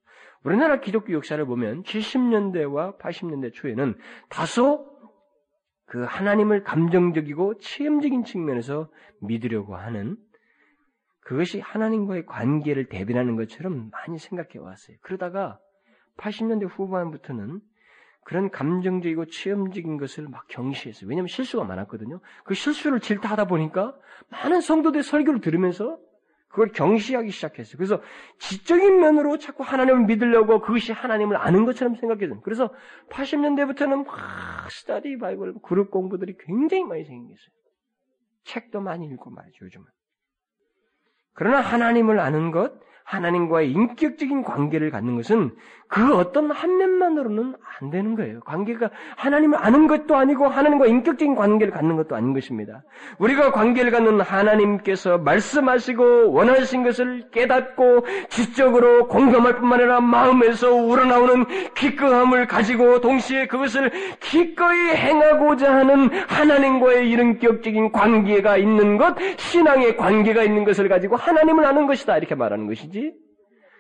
우리나라 0.44 0.80
기독교 0.80 1.14
역사를 1.14 1.44
보면 1.44 1.84
70년대와 1.84 3.00
80년대 3.00 3.54
초에는 3.54 3.96
다소 4.30 4.88
그 5.86 6.04
하나님을 6.04 6.64
감정적이고 6.64 7.58
체험적인 7.60 8.24
측면에서 8.24 8.90
믿으려고 9.20 9.76
하는 9.76 10.18
그것이 11.22 11.60
하나님과의 11.60 12.26
관계를 12.26 12.88
대변하는 12.88 13.36
것처럼 13.36 13.90
많이 13.92 14.18
생각해 14.18 14.58
왔어요. 14.58 14.98
그러다가 15.02 15.60
80년대 16.18 16.68
후반부터는 16.70 17.62
그런 18.24 18.50
감정적이고 18.50 19.26
체험적인 19.26 19.98
것을 19.98 20.28
막 20.28 20.48
경시했어요. 20.48 21.10
왜냐하면 21.10 21.28
실수가 21.28 21.64
많았거든요. 21.64 22.20
그 22.44 22.54
실수를 22.54 23.00
질타하다 23.00 23.46
보니까 23.46 23.96
많은 24.30 24.62
성도들 24.62 25.04
설교를 25.04 25.42
들으면서 25.42 26.00
그걸 26.52 26.72
경시하기 26.72 27.32
시작했어요. 27.32 27.78
그래서 27.78 28.02
지적인 28.40 29.00
면으로 29.00 29.38
자꾸 29.38 29.64
하나님을 29.64 30.06
믿으려고 30.06 30.60
그것이 30.60 30.92
하나님을 30.92 31.38
아는 31.38 31.66
것처럼 31.66 31.96
생각했어요. 31.96 32.42
그래서 32.42 32.74
80년대부터는 33.10 34.06
막 34.06 34.70
스타디 34.70 35.18
바이블 35.18 35.56
그룹 35.64 35.92
공부들이 35.92 36.36
굉장히 36.40 36.84
많이 36.84 37.06
생겼어요. 37.06 37.50
책도 38.44 38.82
많이 38.82 39.08
읽고 39.08 39.30
말이죠, 39.30 39.66
요즘은. 39.66 39.86
그러나 41.42 41.60
하나님을 41.60 42.20
아는 42.20 42.52
것, 42.52 42.72
하나님과의 43.04 43.72
인격적인 43.72 44.44
관계를 44.44 44.92
갖는 44.92 45.16
것은 45.16 45.52
그 45.88 46.16
어떤 46.16 46.52
한 46.52 46.78
면만으로는 46.78 47.54
안 47.82 47.90
되는 47.90 48.16
거예요. 48.16 48.40
관계가 48.42 48.92
하나님을 49.18 49.58
아는 49.60 49.88
것도 49.88 50.16
아니고 50.16 50.48
하나님과 50.48 50.86
인격적인 50.86 51.36
관계를 51.36 51.74
갖는 51.74 51.98
것도 51.98 52.16
아닌 52.16 52.34
것입니다. 52.34 52.84
우리가 53.18 53.52
관계를 53.52 53.92
갖는 53.92 54.22
하나님께서 54.22 55.18
말씀하시고 55.18 56.32
원하신 56.32 56.84
것을 56.84 57.30
깨닫고 57.32 58.06
지적으로 58.30 59.10
공감할 59.10 59.56
뿐만 59.56 59.82
아니라 59.82 60.00
마음에서 60.00 60.74
우러나오는 60.74 61.46
기꺼함을 61.76 62.48
가지고 62.48 63.02
동시에 63.02 63.48
그것을 63.48 63.92
기꺼이 64.22 64.78
행하고자 64.96 65.76
하는 65.76 66.10
하나님과의 66.28 67.12
인격적인 67.12 67.92
관계가 67.92 68.56
있는 68.56 68.98
것, 68.98 69.18
신앙의 69.38 69.98
관계가 69.98 70.44
있는 70.44 70.64
것을 70.64 70.88
가지고 70.88 71.18
하나님을 71.18 71.66
아는 71.66 71.86
것이다 71.88 72.18
이렇게 72.18 72.36
말하는 72.36 72.68
것이 72.68 72.90
지. 72.92 73.14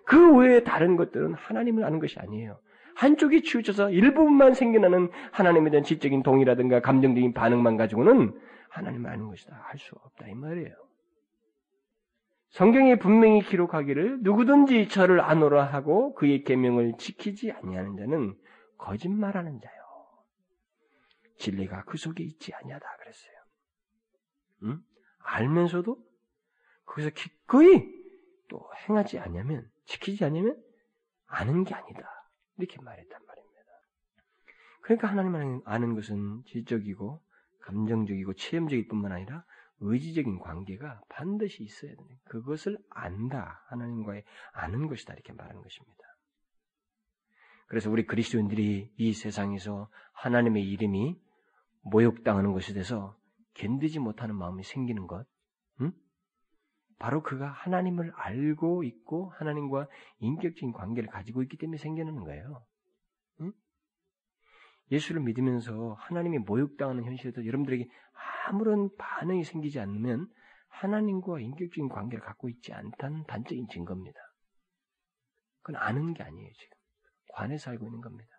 그 0.05 0.37
외에 0.37 0.63
다른 0.63 0.95
것들은 0.97 1.33
하나님을 1.35 1.83
아는 1.83 1.99
것이 1.99 2.19
아니에요. 2.19 2.59
한쪽이 2.95 3.43
치우쳐서 3.43 3.91
일부분만 3.91 4.53
생겨나는 4.53 5.09
하나님에 5.31 5.69
대한 5.69 5.83
지적인 5.83 6.23
동의라든가 6.23 6.81
감정적인 6.81 7.33
반응만 7.33 7.77
가지고는 7.77 8.37
하나님을 8.69 9.09
아는 9.09 9.27
것이다. 9.27 9.55
할 9.63 9.79
수 9.79 9.95
없다. 9.95 10.27
이 10.27 10.33
말이에요. 10.33 10.75
성경에 12.49 12.97
분명히 12.97 13.41
기록하기를 13.41 14.23
누구든지 14.23 14.89
저를 14.89 15.21
아노라 15.21 15.63
하고 15.63 16.13
그의 16.15 16.43
계명을 16.43 16.95
지키지 16.97 17.51
아니하는 17.51 17.95
자는 17.95 18.35
거짓말하는 18.77 19.59
자요. 19.61 19.81
진리가 21.37 21.85
그 21.85 21.97
속에 21.97 22.23
있지 22.23 22.53
아니하다 22.53 22.85
그랬어요. 22.99 23.33
응? 24.63 24.79
알면서도 25.23 25.97
거기서 26.85 27.09
기꺼이 27.11 28.00
또 28.51 28.69
행하지 28.83 29.17
않으면 29.17 29.71
지키지 29.85 30.25
않으면 30.25 30.61
아는 31.25 31.63
게 31.63 31.73
아니다. 31.73 32.27
이렇게 32.57 32.81
말했단 32.81 33.25
말입니다. 33.25 33.61
그러니까 34.81 35.07
하나님을 35.07 35.61
아는 35.63 35.95
것은 35.95 36.43
지적이고 36.45 37.23
감정적이고 37.61 38.33
체험적일 38.33 38.89
뿐만 38.89 39.13
아니라 39.13 39.45
의지적인 39.79 40.39
관계가 40.39 41.01
반드시 41.07 41.63
있어야 41.63 41.95
되는 41.95 42.19
그것을 42.25 42.77
안다 42.89 43.63
하나님과의 43.69 44.25
아는 44.51 44.87
것이다 44.87 45.13
이렇게 45.13 45.31
말하는 45.31 45.61
것입니다. 45.61 46.03
그래서 47.67 47.89
우리 47.89 48.05
그리스도인들이 48.05 48.91
이 48.97 49.13
세상에서 49.13 49.89
하나님의 50.11 50.67
이름이 50.67 51.17
모욕당하는 51.83 52.51
것에 52.51 52.73
대해서 52.73 53.17
견디지 53.53 53.99
못하는 53.99 54.35
마음이 54.35 54.63
생기는 54.63 55.07
것, 55.07 55.19
응? 55.19 55.40
바로 57.01 57.23
그가 57.23 57.47
하나님을 57.47 58.11
알고 58.15 58.83
있고 58.83 59.31
하나님과 59.31 59.87
인격적인 60.19 60.71
관계를 60.71 61.09
가지고 61.09 61.41
있기 61.41 61.57
때문에 61.57 61.79
생겨나는 61.79 62.23
거예요. 62.23 62.63
응? 63.41 63.51
예수를 64.91 65.23
믿으면서 65.23 65.93
하나님이 65.93 66.37
모욕당하는 66.37 67.03
현실에도 67.03 67.43
여러분들에게 67.47 67.89
아무런 68.45 68.95
반응이 68.97 69.43
생기지 69.43 69.79
않으면 69.79 70.27
하나님과 70.67 71.39
인격적인 71.39 71.89
관계를 71.89 72.23
갖고 72.23 72.49
있지 72.49 72.71
않다는 72.71 73.25
단적인 73.25 73.67
증거입니다. 73.69 74.19
그건 75.63 75.81
아는 75.81 76.13
게 76.13 76.21
아니에요, 76.21 76.51
지금. 76.53 76.77
관에서 77.33 77.71
알고 77.71 77.87
있는 77.87 78.01
겁니다. 78.01 78.29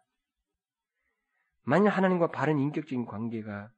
만약 1.64 1.96
하나님과 1.96 2.30
바른 2.30 2.60
인격적인 2.60 3.06
관계가 3.06 3.72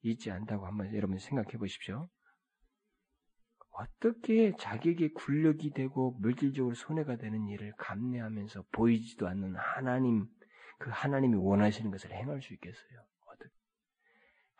있지 0.00 0.30
않다고 0.30 0.66
한번 0.66 0.94
여러분 0.94 1.18
생각해 1.18 1.58
보십시오. 1.58 2.08
어떻게 3.72 4.54
자기에게 4.56 5.12
굴력이 5.12 5.70
되고 5.70 6.16
물질적으로 6.20 6.74
손해가 6.74 7.16
되는 7.16 7.48
일을 7.48 7.72
감내하면서 7.78 8.64
보이지도 8.72 9.26
않는 9.28 9.54
하나님, 9.56 10.26
그 10.78 10.90
하나님이 10.90 11.36
원하시는 11.36 11.90
것을 11.90 12.12
행할 12.12 12.42
수 12.42 12.52
있겠어요? 12.54 13.00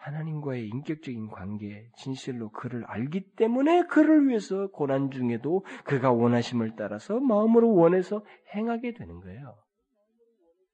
하나님과의 0.03 0.67
인격적인 0.69 1.29
관계, 1.29 1.89
진실로 1.97 2.51
그를 2.51 2.85
알기 2.87 3.35
때문에 3.37 3.85
그를 3.87 4.27
위해서 4.27 4.69
고난 4.69 5.11
중에도 5.11 5.65
그가 5.85 6.11
원하심을 6.11 6.75
따라서 6.77 7.21
마음으로 7.21 7.73
원해서 7.73 8.25
행하게 8.55 8.95
되는 8.95 9.21
거예요. 9.21 9.57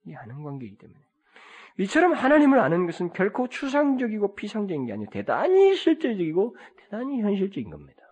이 0.06 0.14
아는 0.14 0.42
관계이기 0.42 0.78
때문에. 0.78 0.98
이처럼 1.80 2.14
하나님을 2.14 2.58
아는 2.58 2.86
것은 2.86 3.10
결코 3.12 3.48
추상적이고 3.48 4.34
피상적인 4.34 4.86
게 4.86 4.94
아니고 4.94 5.10
대단히 5.12 5.74
실제적이고 5.76 6.56
대단히 6.78 7.20
현실적인 7.20 7.70
겁니다. 7.70 8.02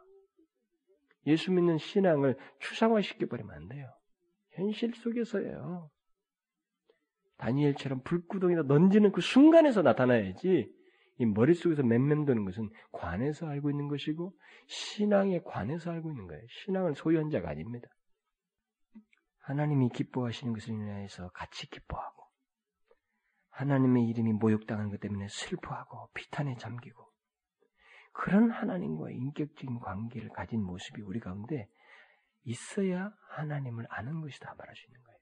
예수 1.27 1.53
믿는 1.53 1.79
신앙을 1.79 2.37
추상화시켜 2.61 3.27
버리면 3.27 3.55
안 3.55 3.69
돼요. 3.69 3.89
현실 4.53 4.95
속에서예요. 4.95 5.91
다니엘처럼 7.39 8.03
불구덩이다 8.03 8.65
던지는 8.65 9.13
그 9.13 9.21
순간에서 9.21 9.83
나타나야지 9.83 10.73
이 11.19 11.27
머릿속에서 11.27 11.83
맴맴도는 11.83 12.45
것은 12.45 12.71
관에서 12.93 13.47
알고 13.47 13.71
있는 13.71 13.89
것이고 13.89 14.35
신앙의 14.67 15.43
관에서 15.45 15.91
알고 15.91 16.11
있는 16.11 16.27
거예요. 16.27 16.43
신앙을 16.49 16.95
소유한 16.95 17.31
자가 17.31 17.51
아닙니다. 17.51 17.89
하나님이 19.41 19.91
기뻐하시는 19.91 20.53
것을 20.53 20.75
인하여서 20.75 21.31
같이 21.31 21.69
기뻐하고 21.71 22.25
하나님의 23.51 24.07
이름이 24.09 24.35
모욕당하는 24.35 24.91
것 24.91 25.01
때문에 25.01 25.29
슬퍼하고 25.29 26.11
비탄에 26.15 26.57
잠기고 26.57 27.07
그런 28.19 28.51
하나님과 28.51 29.11
인격적인 29.11 29.79
관계를 29.81 30.31
가진 30.31 30.63
모습이 30.63 31.03
우리 31.03 31.21
가운데 31.21 31.69
있어야 32.45 33.13
하나님을 33.31 33.87
아는 33.91 34.23
것이다 34.23 34.55
말할 34.57 34.75
수 34.75 34.87
있는 34.87 35.03
거예요. 35.03 35.19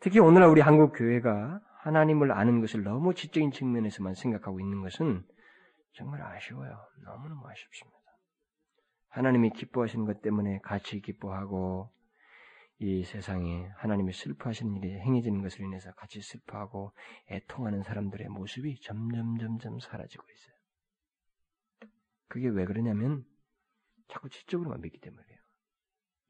특히 0.00 0.18
오늘날 0.18 0.48
우리 0.48 0.60
한국 0.60 0.92
교회가 0.92 1.60
하나님을 1.80 2.32
아는 2.32 2.60
것을 2.60 2.82
너무 2.82 3.14
지적인 3.14 3.50
측면에서만 3.50 4.14
생각하고 4.14 4.60
있는 4.60 4.80
것은 4.80 5.24
정말 5.92 6.22
아쉬워요. 6.22 6.74
너무너무 7.04 7.46
아쉽습니다. 7.48 7.98
하나님이 9.10 9.50
기뻐하시는 9.50 10.06
것 10.06 10.22
때문에 10.22 10.60
같이 10.60 11.00
기뻐하고 11.00 11.92
이 12.78 13.04
세상에 13.04 13.68
하나님이 13.76 14.12
슬퍼하시는 14.12 14.76
일이 14.76 14.98
행해지는 15.00 15.42
것을 15.42 15.62
인해서 15.62 15.92
같이 15.92 16.22
슬퍼하고 16.22 16.92
애통하는 17.30 17.82
사람들의 17.82 18.28
모습이 18.28 18.80
점점 18.80 19.36
점점 19.36 19.80
사라지고 19.80 20.24
있어요. 20.30 20.57
그게 22.28 22.48
왜 22.48 22.64
그러냐면 22.64 23.24
자꾸 24.08 24.28
지적으로만 24.28 24.80
믿기 24.80 24.98
때문이에요. 25.00 25.38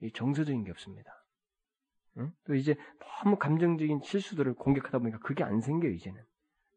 이 0.02 0.12
정서적인 0.12 0.64
게 0.64 0.70
없습니다. 0.70 1.10
응? 2.18 2.32
또 2.44 2.54
이제 2.54 2.76
너무 3.00 3.38
감정적인 3.38 4.00
실수들을 4.02 4.54
공격하다 4.54 4.98
보니까 4.98 5.18
그게 5.18 5.44
안 5.44 5.60
생겨요, 5.60 5.92
이제는. 5.92 6.24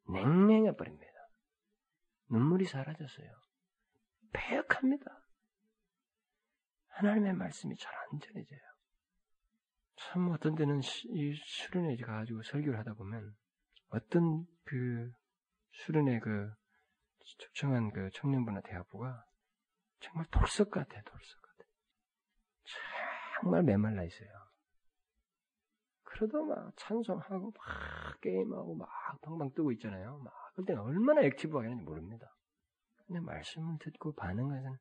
냉랭해 0.10 0.76
버립니다. 0.76 1.12
눈물이 2.30 2.66
사라졌어요. 2.66 3.32
폐역합니다. 4.34 5.06
하나님의 6.90 7.34
말씀이 7.34 7.76
잘 7.78 7.92
안 8.12 8.20
전해져요. 8.20 8.60
참 9.96 10.30
어떤 10.32 10.56
때는 10.56 10.82
이 11.14 11.34
수련회 11.34 11.96
가가지고 11.98 12.44
설교를 12.44 12.78
하다 12.80 12.96
보면 12.96 13.36
어떤 13.90 14.46
그 14.66 15.12
수련회 15.72 16.20
그 16.20 16.52
초청한 17.24 17.92
그 17.92 18.10
청년부나 18.14 18.62
대학부가 18.62 19.24
정말 20.00 20.26
돌석 20.32 20.72
같아, 20.72 21.02
돌석 21.02 21.42
같아. 21.42 21.70
정말 23.42 23.64
메말라 23.64 24.04
있어요. 24.04 24.30
그러다 26.04 26.42
막 26.42 26.74
찬송하고 26.78 27.52
막 27.52 28.22
게임하고 28.22 28.76
막 28.76 28.90
방방 29.22 29.54
뜨고 29.54 29.72
있잖아요. 29.74 30.20
막 30.20 30.34
그때 30.56 30.74
얼마나 30.74 31.22
액티브하게 31.22 31.68
하는지 31.70 31.84
모릅니다. 31.84 32.28
근데 33.06 33.20
말씀을 33.22 33.78
듣고 33.80 34.14
반응하는 34.14 34.78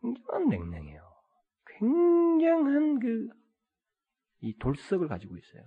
굉장한 0.00 0.48
냉랭해요. 0.48 1.02
굉장한 1.78 3.00
그 3.00 3.38
이 4.40 4.56
돌석을 4.58 5.08
가지고 5.08 5.36
있어요. 5.36 5.62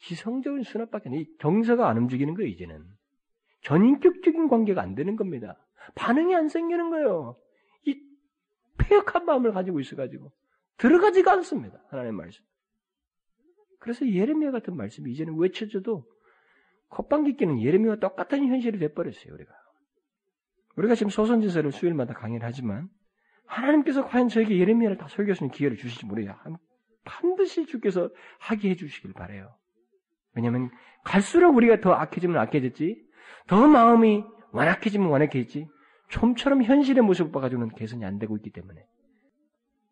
지성적인 0.00 0.62
수납밖에 0.62 1.10
이 1.12 1.36
정서가 1.38 1.88
안 1.88 1.98
움직이는 1.98 2.34
거예요, 2.34 2.48
이제는. 2.48 2.86
전인격적인 3.62 4.48
관계가 4.48 4.82
안 4.82 4.94
되는 4.94 5.16
겁니다. 5.16 5.56
반응이 5.94 6.34
안 6.34 6.48
생기는 6.48 6.90
거예요. 6.90 7.36
이 7.84 8.00
폐역한 8.78 9.24
마음을 9.24 9.52
가지고 9.52 9.80
있어가지고 9.80 10.32
들어가지가 10.78 11.32
않습니다. 11.32 11.82
하나님의 11.88 12.12
말씀. 12.16 12.44
그래서 13.78 14.06
예레미야 14.08 14.50
같은 14.50 14.76
말씀이 14.76 15.10
이제는 15.12 15.36
외쳐져도 15.38 16.06
콧방귀 16.88 17.36
끼는 17.36 17.60
예레미야와 17.60 17.96
똑같은 17.96 18.46
현실이 18.46 18.78
돼버렸어요. 18.78 19.34
우리가 19.34 19.52
우리가 20.76 20.94
지금 20.94 21.10
소선지서를 21.10 21.72
수요일마다 21.72 22.14
강의를 22.14 22.46
하지만 22.46 22.88
하나님께서 23.46 24.06
과연 24.06 24.28
저에게 24.28 24.58
예레미야를 24.58 24.96
다 24.96 25.08
설교할 25.08 25.36
수 25.36 25.44
있는 25.44 25.54
기회를 25.54 25.76
주실지 25.76 26.06
모르요 26.06 26.36
반드시 27.04 27.66
주께서 27.66 28.10
하게 28.38 28.70
해주시길 28.70 29.12
바래요. 29.12 29.54
왜냐하면 30.34 30.70
갈수록 31.04 31.56
우리가 31.56 31.80
더 31.80 31.92
악해지면 31.92 32.36
악해졌지 32.36 33.09
더 33.46 33.66
마음이 33.66 34.24
완악해지면 34.52 35.08
완악해지지 35.08 35.66
좀처럼 36.08 36.62
현실의 36.62 37.02
모습을 37.02 37.32
봐가지고는 37.32 37.74
개선이 37.74 38.04
안 38.04 38.18
되고 38.18 38.36
있기 38.36 38.50
때문에 38.50 38.84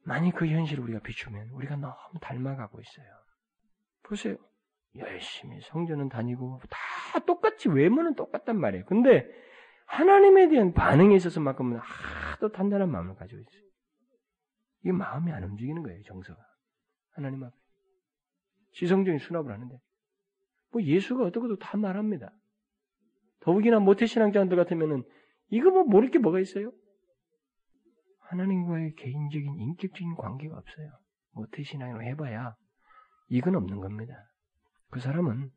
만약 0.04 0.34
그 0.34 0.46
현실을 0.46 0.82
우리가 0.84 1.00
비추면 1.00 1.50
우리가 1.50 1.76
너무 1.76 1.94
닮아가고 2.20 2.80
있어요. 2.80 3.06
보세요. 4.02 4.36
열심히 4.96 5.60
성전은 5.60 6.08
다니고 6.08 6.60
다 6.70 7.18
똑같이 7.20 7.68
외모는 7.68 8.14
똑같단 8.14 8.58
말이에요. 8.58 8.84
근데 8.86 9.26
하나님에 9.86 10.48
대한 10.48 10.72
반응에 10.72 11.14
있어서만큼은 11.16 11.78
하도 11.78 12.50
단단한 12.50 12.90
마음을 12.90 13.14
가지고 13.16 13.40
있어요. 13.40 13.62
이게 14.82 14.92
마음이 14.92 15.30
안 15.32 15.44
움직이는 15.44 15.82
거예요, 15.82 16.02
정서가. 16.04 16.40
하나님 17.12 17.42
앞에. 17.42 17.54
지성적인 18.72 19.18
수납을 19.18 19.50
하는데. 19.52 19.78
뭐 20.70 20.82
예수가 20.82 21.24
어떻게도 21.24 21.58
다 21.58 21.76
말합니다. 21.76 22.32
더욱이나 23.40 23.78
모태신앙자들 23.80 24.56
같으면은 24.56 25.04
이거 25.48 25.70
뭐 25.70 25.84
모를 25.84 26.10
게 26.10 26.18
뭐가 26.18 26.40
있어요? 26.40 26.72
하나님과의 28.20 28.94
개인적인 28.96 29.58
인격적인 29.58 30.14
관계가 30.16 30.58
없어요. 30.58 30.98
모태신앙으로 31.32 32.02
해봐야 32.04 32.54
이건 33.28 33.56
없는 33.56 33.80
겁니다. 33.80 34.14
그 34.90 35.00
사람은 35.00 35.50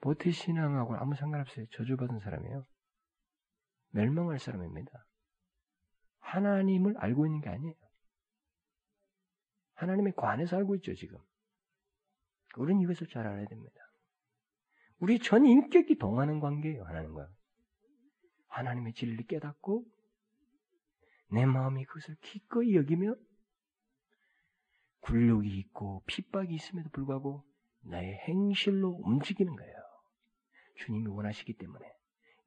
모태신앙하고 0.00 0.96
아무 0.96 1.14
상관없어요. 1.14 1.66
저주받은 1.72 2.20
사람이에요. 2.20 2.64
멸망할 3.90 4.38
사람입니다. 4.38 4.90
하나님을 6.20 6.96
알고 6.98 7.26
있는 7.26 7.40
게 7.40 7.48
아니에요. 7.48 7.74
하나님의 9.74 10.12
관에서 10.16 10.56
알고 10.56 10.76
있죠, 10.76 10.94
지금. 10.94 11.18
우리는 12.56 12.80
이것을 12.82 13.06
잘 13.08 13.26
알아야 13.26 13.46
됩니다. 13.46 13.74
우리 14.98 15.18
전 15.18 15.46
인격이 15.46 15.96
동하는 15.98 16.40
관계예요, 16.40 16.84
하나님과. 16.84 17.28
하나님의 18.48 18.94
진리를 18.94 19.26
깨닫고 19.26 19.84
내 21.30 21.46
마음이 21.46 21.84
그것을 21.84 22.16
기꺼이 22.22 22.74
여기며 22.74 23.14
굴욕이 25.00 25.48
있고 25.58 26.02
핍박이 26.06 26.54
있음에도 26.54 26.90
불구하고 26.90 27.44
나의 27.82 28.14
행실로 28.26 29.00
움직이는 29.04 29.54
거예요. 29.54 29.74
주님이 30.76 31.06
원하시기 31.08 31.54
때문에. 31.54 31.86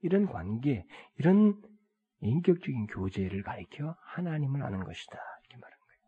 이런 0.01 0.25
관계, 0.25 0.85
이런 1.17 1.61
인격적인 2.19 2.87
교제를 2.87 3.43
가리켜 3.43 3.95
하나님을 4.01 4.63
아는 4.63 4.83
것이다. 4.83 5.17
이렇게 5.41 5.57
말한 5.57 5.79
거예요. 5.79 6.01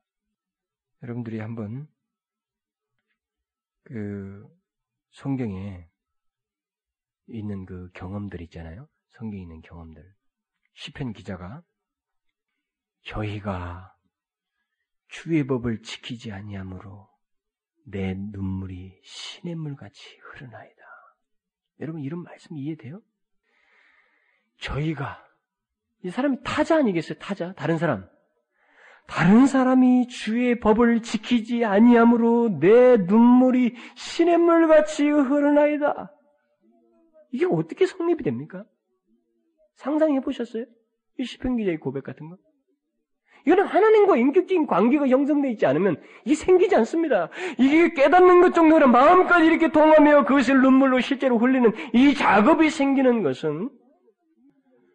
여러분들이 1.04 1.40
한번 1.40 1.88
그 3.84 4.48
성경에 5.12 5.88
있는 7.28 7.66
그 7.66 7.90
경험들 7.94 8.42
있잖아요. 8.42 8.88
성경에 9.10 9.42
있는 9.42 9.62
경험들. 9.62 10.04
시편 10.74 11.14
기자가 11.14 11.64
저희가 13.04 13.96
주의 15.08 15.46
법을 15.46 15.84
지키지 15.84 16.32
아니하므로 16.32 17.10
내 17.86 18.14
눈물이 18.14 19.00
시냇물 19.04 19.76
같이 19.76 20.18
흐르나이다. 20.18 20.82
여러분 21.80 22.02
이런 22.02 22.24
말씀 22.24 22.56
이해돼요? 22.58 23.02
저희가 24.58 25.24
이 26.04 26.10
사람이 26.10 26.38
타자 26.44 26.78
아니겠어요? 26.78 27.20
타자 27.20 27.54
다른 27.54 27.78
사람 27.78 28.10
다른 29.08 29.48
사람이 29.48 30.08
주의 30.08 30.60
법을 30.60 31.02
지키지 31.02 31.66
아니하므로 31.66 32.60
내 32.60 32.98
눈물이 32.98 33.76
시냇물 33.96 34.68
같이 34.68 35.08
흐르나이다. 35.08 36.13
이게 37.34 37.46
어떻게 37.46 37.86
성립이 37.88 38.24
됩니까? 38.24 38.64
상상해 39.76 40.22
보셨어요? 40.22 40.66
이 41.18 41.26
시편 41.26 41.58
기자의 41.58 41.78
고백 41.80 42.04
같은 42.04 42.30
거? 42.30 42.38
이거는 43.46 43.66
하나님과 43.66 44.16
인격적인 44.16 44.68
관계가 44.68 45.08
형성되어 45.08 45.52
있지 45.52 45.66
않으면 45.66 46.02
이게 46.24 46.36
생기지 46.36 46.76
않습니다. 46.78 47.30
이게 47.58 47.94
깨닫는 47.94 48.42
것 48.42 48.54
정도로 48.54 48.88
마음까지 48.88 49.46
이렇게 49.48 49.70
통하며 49.70 50.26
그것을 50.26 50.62
눈물로 50.62 51.02
실제로 51.02 51.38
흘리는 51.38 51.74
이 51.94 52.14
작업이 52.14 52.70
생기는 52.70 53.24
것은 53.24 53.70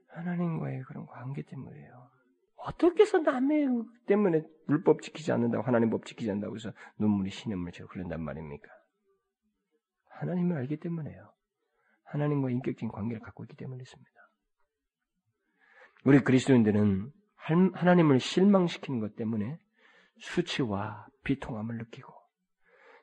하나님과의 0.09 0.83
그런 0.85 1.07
관계 1.07 1.42
때문이에요. 1.42 2.09
어떻게 2.57 3.03
해서 3.03 3.18
남의 3.18 3.68
때문에 4.07 4.42
불법 4.66 5.03
지키지 5.03 5.33
않는다고 5.33 5.64
하나님 5.64 5.90
법 5.90 6.07
지키지 6.07 6.31
않는다고 6.31 6.55
해서 6.55 6.72
눈물이 6.98 7.31
시냇물처럼 7.31 7.88
흐른단 7.90 8.22
말입니까? 8.22 8.68
하나님을 10.20 10.57
알기 10.57 10.79
때문에요. 10.79 11.38
하나님과 12.09 12.51
인격적인 12.51 12.90
관계를 12.90 13.21
갖고 13.21 13.44
있기 13.44 13.57
때문에 13.57 13.83
있습니다. 13.83 14.11
우리 16.05 16.21
그리스도인들은 16.21 17.12
하나님을 17.75 18.21
실망시키는 18.21 19.01
것 19.01 19.16
때문에 19.16 19.59
수치와 20.18 21.07
비통함을 21.25 21.79
느끼고 21.79 22.12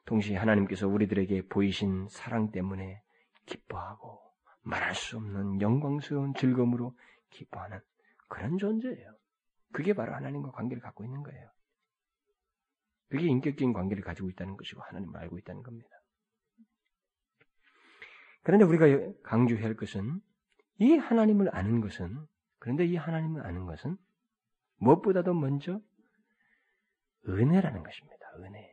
동시에 0.06 0.38
하나님께서 0.38 0.88
우리들에게 0.88 1.48
보이신 1.48 2.08
사랑 2.10 2.52
때문에 2.52 3.02
기뻐하고 3.46 4.22
말할 4.62 4.96
수 4.96 5.18
없는 5.18 5.62
영광스러운 5.62 6.34
즐거움으로 6.36 6.98
기뻐하는 7.30 7.80
그런 8.28 8.58
존재예요. 8.58 9.16
그게 9.72 9.94
바로 9.94 10.14
하나님과 10.16 10.52
관계를 10.52 10.82
갖고 10.82 11.04
있는 11.04 11.22
거예요. 11.24 11.50
그게 13.10 13.28
인격적인 13.28 13.74
관계를 13.74 14.04
가지고 14.04 14.30
있다는 14.30 14.58
것이고 14.58 14.82
하나님을 14.82 15.20
알고 15.20 15.38
있다는 15.40 15.64
겁니다. 15.64 15.90
그런데 18.46 18.64
우리가 18.64 18.86
강조해야 19.24 19.66
할 19.66 19.76
것은 19.76 20.22
이 20.78 20.98
하나님을 20.98 21.54
아는 21.54 21.82
것은 21.82 22.16
그런데 22.60 22.86
이 22.86 22.96
하나님을 22.96 23.44
아는 23.44 23.66
것은 23.66 23.98
무엇보다도 24.78 25.34
먼저 25.34 25.82
은혜라는 27.28 27.82
것입니다. 27.82 28.16
은혜. 28.40 28.72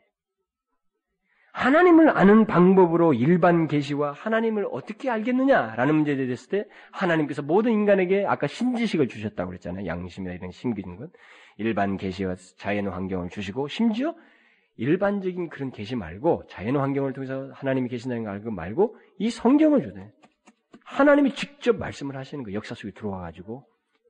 하나님을 1.52 2.10
아는 2.10 2.46
방법으로 2.46 3.14
일반 3.14 3.66
계시와 3.66 4.12
하나님을 4.12 4.68
어떻게 4.70 5.08
알겠느냐라는 5.08 5.94
문제에 5.94 6.16
대했을 6.16 6.50
때 6.50 6.68
하나님께서 6.90 7.40
모든 7.40 7.72
인간에게 7.72 8.26
아까 8.26 8.46
신지식을 8.46 9.08
주셨다고 9.08 9.50
그랬잖아요. 9.50 9.86
양심이나 9.86 10.34
이런 10.34 10.50
신기는 10.50 10.96
것. 10.96 11.10
일반 11.56 11.96
계시와 11.96 12.36
자연 12.58 12.88
환경을 12.88 13.30
주시고 13.30 13.68
심지어 13.68 14.14
일반적인 14.76 15.48
그런 15.48 15.70
계시 15.70 15.96
말고 15.96 16.44
자연 16.48 16.76
환경을 16.76 17.12
통해서 17.12 17.50
하나님이 17.54 17.88
계신다는 17.88 18.24
걸 18.24 18.32
알고 18.34 18.50
말고 18.50 18.96
이 19.18 19.30
성경을 19.30 19.82
주네. 19.82 20.10
하나님이 20.84 21.34
직접 21.34 21.76
말씀을 21.76 22.16
하시는 22.16 22.42
거 22.44 22.52
역사 22.52 22.74
속에 22.74 22.92
들어와 22.92 23.20
가지고 23.20 23.64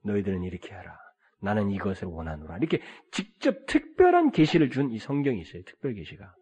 너희들은 0.05 0.42
이렇게 0.42 0.72
하라. 0.75 0.96
나는 1.40 1.70
이것을 1.70 2.09
원하노라. 2.09 2.59
이렇게 2.59 2.81
직접 3.11 3.66
특별한 3.66 4.31
계시를 4.31 4.70
준 4.70 4.90
이 4.90 4.98
성경이 4.98 5.40
있어요. 5.40 5.62
특별 5.66 5.94
계시가. 5.94 6.33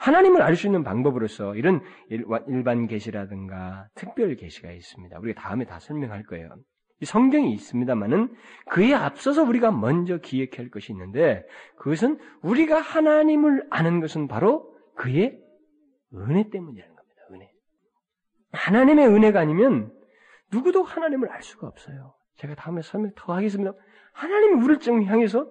하나님을 0.00 0.42
알 0.42 0.56
수 0.56 0.66
있는 0.66 0.82
방법으로서 0.82 1.54
이런 1.54 1.80
일반 2.08 2.86
계시라든가 2.86 3.86
특별 3.94 4.34
계시가 4.34 4.72
있습니다. 4.72 5.18
우리가 5.20 5.40
다음에 5.40 5.64
다 5.64 5.78
설명할 5.78 6.24
거예요. 6.24 6.48
이 7.04 7.06
성경이 7.06 7.52
있습니다만은 7.52 8.34
그에 8.70 8.94
앞서서 8.94 9.44
우리가 9.44 9.70
먼저 9.70 10.16
기억해야 10.16 10.56
할 10.56 10.70
것이 10.70 10.90
있는데 10.92 11.46
그것은 11.76 12.18
우리가 12.40 12.80
하나님을 12.80 13.66
아는 13.68 14.00
것은 14.00 14.26
바로 14.26 14.74
그의 14.96 15.38
은혜 16.14 16.48
때문이라는 16.48 16.96
겁니다. 16.96 17.22
은혜. 17.30 17.52
하나님의 18.52 19.06
은혜가 19.06 19.38
아니면 19.38 19.92
누구도 20.50 20.82
하나님을 20.82 21.30
알 21.30 21.42
수가 21.42 21.66
없어요. 21.66 22.14
제가 22.36 22.54
다음에 22.54 22.80
설명 22.80 23.12
더 23.16 23.34
하겠습니다. 23.34 23.72
하나님이 24.14 24.54
우리를 24.54 24.78
좀 24.78 25.04
향해서 25.04 25.50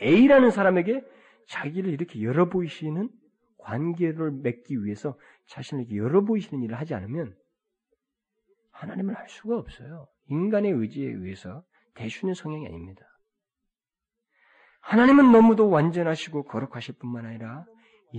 A라는 0.00 0.50
사람에게 0.50 1.04
자기를 1.48 1.92
이렇게 1.92 2.22
열어 2.22 2.48
보이시는 2.48 3.10
관계를 3.58 4.30
맺기 4.42 4.84
위해서 4.84 5.18
자신을 5.48 5.84
이렇게 5.84 5.98
열어 5.98 6.22
보이시는 6.24 6.62
일을 6.62 6.78
하지 6.78 6.94
않으면 6.94 7.36
하나님을 8.70 9.16
알 9.16 9.28
수가 9.28 9.58
없어요. 9.58 10.08
인간의 10.28 10.72
의지에 10.72 11.06
의해서 11.06 11.62
대수는 11.94 12.34
성향이 12.34 12.66
아닙니다. 12.66 13.02
하나님은 14.80 15.32
너무도 15.32 15.68
완전하시고 15.68 16.44
거룩하실 16.44 16.94
뿐만 16.98 17.26
아니라 17.26 17.64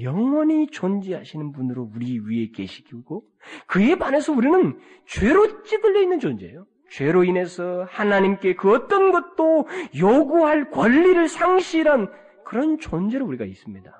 영원히 0.01 0.67
존재하시는 0.67 1.51
분으로 1.51 1.89
우리 1.95 2.19
위에 2.19 2.51
계시고 2.53 3.23
그에 3.67 3.95
반해서 3.95 4.33
우리는 4.33 4.79
죄로 5.07 5.63
찌들려 5.63 6.01
있는 6.01 6.19
존재예요. 6.19 6.67
죄로 6.91 7.23
인해서 7.23 7.85
하나님께 7.89 8.55
그 8.55 8.71
어떤 8.71 9.11
것도 9.11 9.67
요구할 9.97 10.69
권리를 10.69 11.27
상실한 11.27 12.11
그런 12.45 12.79
존재로 12.79 13.25
우리가 13.25 13.45
있습니다. 13.45 13.91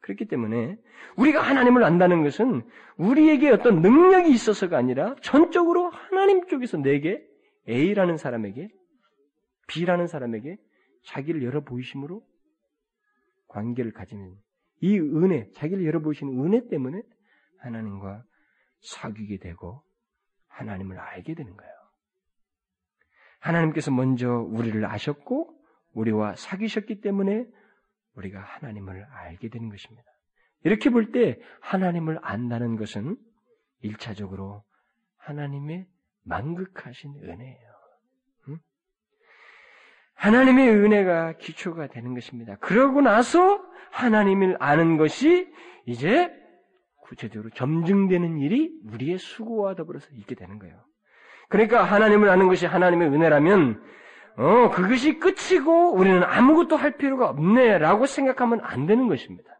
그렇기 0.00 0.26
때문에 0.26 0.76
우리가 1.16 1.40
하나님을 1.42 1.84
안다는 1.84 2.22
것은 2.22 2.62
우리에게 2.96 3.50
어떤 3.50 3.82
능력이 3.82 4.30
있어서가 4.30 4.78
아니라 4.78 5.14
전적으로 5.20 5.90
하나님 5.90 6.46
쪽에서 6.46 6.78
내게 6.78 7.27
A라는 7.68 8.16
사람에게 8.16 8.68
B라는 9.68 10.06
사람에게 10.06 10.56
자기를 11.04 11.42
열어 11.42 11.62
보이심으로 11.62 12.26
관계를 13.48 13.92
가지는 13.92 14.36
이 14.80 14.98
은혜, 14.98 15.50
자기를 15.52 15.84
열어 15.84 16.00
보이시는 16.00 16.44
은혜 16.44 16.66
때문에 16.68 17.02
하나님과 17.58 18.24
사귀게 18.80 19.38
되고 19.38 19.82
하나님을 20.48 20.98
알게 20.98 21.34
되는 21.34 21.56
거예요. 21.56 21.72
하나님께서 23.40 23.90
먼저 23.90 24.28
우리를 24.28 24.84
아셨고 24.84 25.54
우리와 25.92 26.34
사귀셨기 26.36 27.00
때문에 27.00 27.46
우리가 28.14 28.40
하나님을 28.40 29.04
알게 29.04 29.48
되는 29.48 29.68
것입니다. 29.68 30.08
이렇게 30.64 30.90
볼 30.90 31.12
때 31.12 31.38
하나님을 31.60 32.18
안다는 32.22 32.76
것은 32.76 33.16
일차적으로 33.80 34.64
하나님의 35.16 35.86
만극하신 36.28 37.14
은혜예요. 37.22 37.68
응? 38.48 38.58
하나님의 40.14 40.70
은혜가 40.70 41.34
기초가 41.38 41.88
되는 41.88 42.14
것입니다. 42.14 42.56
그러고 42.56 43.00
나서 43.00 43.62
하나님을 43.90 44.56
아는 44.60 44.96
것이 44.96 45.48
이제 45.86 46.32
구체적으로 47.02 47.50
점증되는 47.50 48.38
일이 48.38 48.70
우리의 48.92 49.18
수고와 49.18 49.74
더불어서 49.74 50.08
있게 50.12 50.34
되는 50.34 50.58
거예요. 50.58 50.84
그러니까 51.48 51.82
하나님을 51.82 52.28
아는 52.28 52.48
것이 52.48 52.66
하나님의 52.66 53.08
은혜라면 53.08 53.82
어, 54.36 54.70
그것이 54.70 55.18
끝이고 55.18 55.94
우리는 55.94 56.22
아무것도 56.22 56.76
할 56.76 56.96
필요가 56.96 57.28
없네라고 57.30 58.06
생각하면 58.06 58.60
안 58.62 58.86
되는 58.86 59.08
것입니다. 59.08 59.57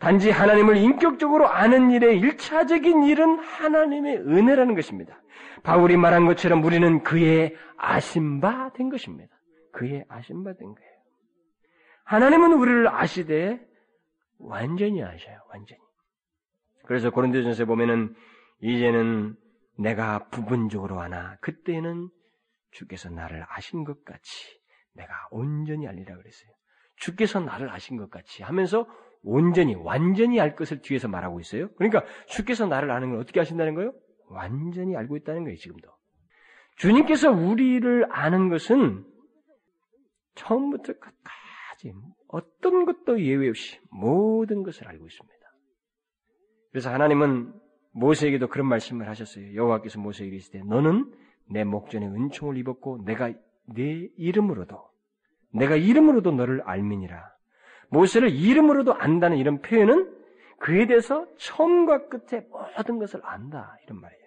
단지 0.00 0.30
하나님을 0.30 0.78
인격적으로 0.78 1.46
아는 1.46 1.90
일의 1.90 2.18
일차적인 2.18 3.04
일은 3.04 3.38
하나님의 3.38 4.16
은혜라는 4.16 4.74
것입니다. 4.74 5.22
바울이 5.62 5.98
말한 5.98 6.24
것처럼 6.26 6.64
우리는 6.64 7.02
그의 7.02 7.54
아심바 7.76 8.72
된 8.72 8.88
것입니다. 8.88 9.38
그의 9.72 10.04
아심바 10.08 10.54
된 10.54 10.74
거예요. 10.74 10.90
하나님은 12.04 12.54
우리를 12.54 12.88
아시되 12.88 13.60
완전히 14.38 15.04
아셔요. 15.04 15.38
완전히. 15.50 15.80
그래서 16.86 17.10
고린도전서에 17.10 17.66
보면은 17.66 18.14
이제는 18.62 19.36
내가 19.78 20.28
부분적으로 20.30 20.98
하나 20.98 21.36
그때는 21.42 22.08
주께서 22.70 23.10
나를 23.10 23.44
아신 23.48 23.84
것 23.84 24.02
같이 24.04 24.60
내가 24.94 25.12
온전히 25.30 25.86
알리라 25.86 26.16
그랬어요. 26.16 26.50
주께서 26.96 27.38
나를 27.38 27.70
아신 27.70 27.98
것 27.98 28.10
같이 28.10 28.42
하면서 28.42 28.86
온전히 29.22 29.74
완전히 29.74 30.40
알 30.40 30.56
것을 30.56 30.80
뒤에서 30.80 31.08
말하고 31.08 31.40
있어요. 31.40 31.68
그러니까 31.74 32.04
주께서 32.26 32.66
나를 32.66 32.90
아는 32.90 33.10
걸 33.10 33.20
어떻게 33.20 33.40
아신다는 33.40 33.74
거예요? 33.74 33.92
완전히 34.28 34.96
알고 34.96 35.16
있다는 35.18 35.44
거예요, 35.44 35.56
지금도. 35.56 35.88
주님께서 36.76 37.30
우리를 37.30 38.06
아는 38.10 38.48
것은 38.48 39.04
처음부터 40.34 40.94
끝까지 40.94 41.92
어떤 42.28 42.86
것도 42.86 43.20
예외 43.20 43.48
없이 43.48 43.78
모든 43.90 44.62
것을 44.62 44.88
알고 44.88 45.06
있습니다. 45.06 45.36
그래서 46.70 46.90
하나님은 46.90 47.52
모세에게도 47.92 48.48
그런 48.48 48.66
말씀을 48.68 49.08
하셨어요. 49.08 49.54
여호와께서 49.54 50.00
모세에게 50.00 50.36
이르시되 50.36 50.62
너는 50.62 51.12
내 51.50 51.64
목전에 51.64 52.06
은총을 52.06 52.56
입었고 52.58 53.04
내가 53.04 53.32
내 53.66 54.08
이름으로도 54.16 54.78
내가 55.52 55.76
이름으로도 55.76 56.30
너를 56.30 56.62
알미니라. 56.62 57.39
모세를 57.90 58.30
이름으로도 58.30 58.94
안다는 58.94 59.36
이런 59.36 59.60
표현은 59.60 60.10
그에 60.58 60.86
대해서 60.86 61.26
처음과 61.38 62.08
끝에 62.08 62.46
모든 62.76 62.98
것을 62.98 63.20
안다 63.24 63.76
이런 63.86 64.00
말이에요. 64.00 64.20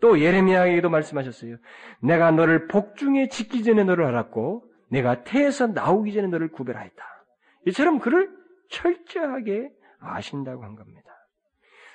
또 0.00 0.20
예레미야에게도 0.20 0.88
말씀하셨어요. 0.88 1.56
내가 2.00 2.30
너를 2.30 2.68
복중에 2.68 3.28
짓기 3.28 3.62
전에 3.62 3.84
너를 3.84 4.04
알았고 4.06 4.64
내가 4.88 5.24
태에서 5.24 5.66
나오기 5.66 6.12
전에 6.12 6.26
너를 6.28 6.48
구별하였다. 6.48 7.04
이처럼 7.66 7.98
그를 7.98 8.30
철저하게 8.70 9.70
아신다고 10.00 10.64
한 10.64 10.74
겁니다. 10.74 11.10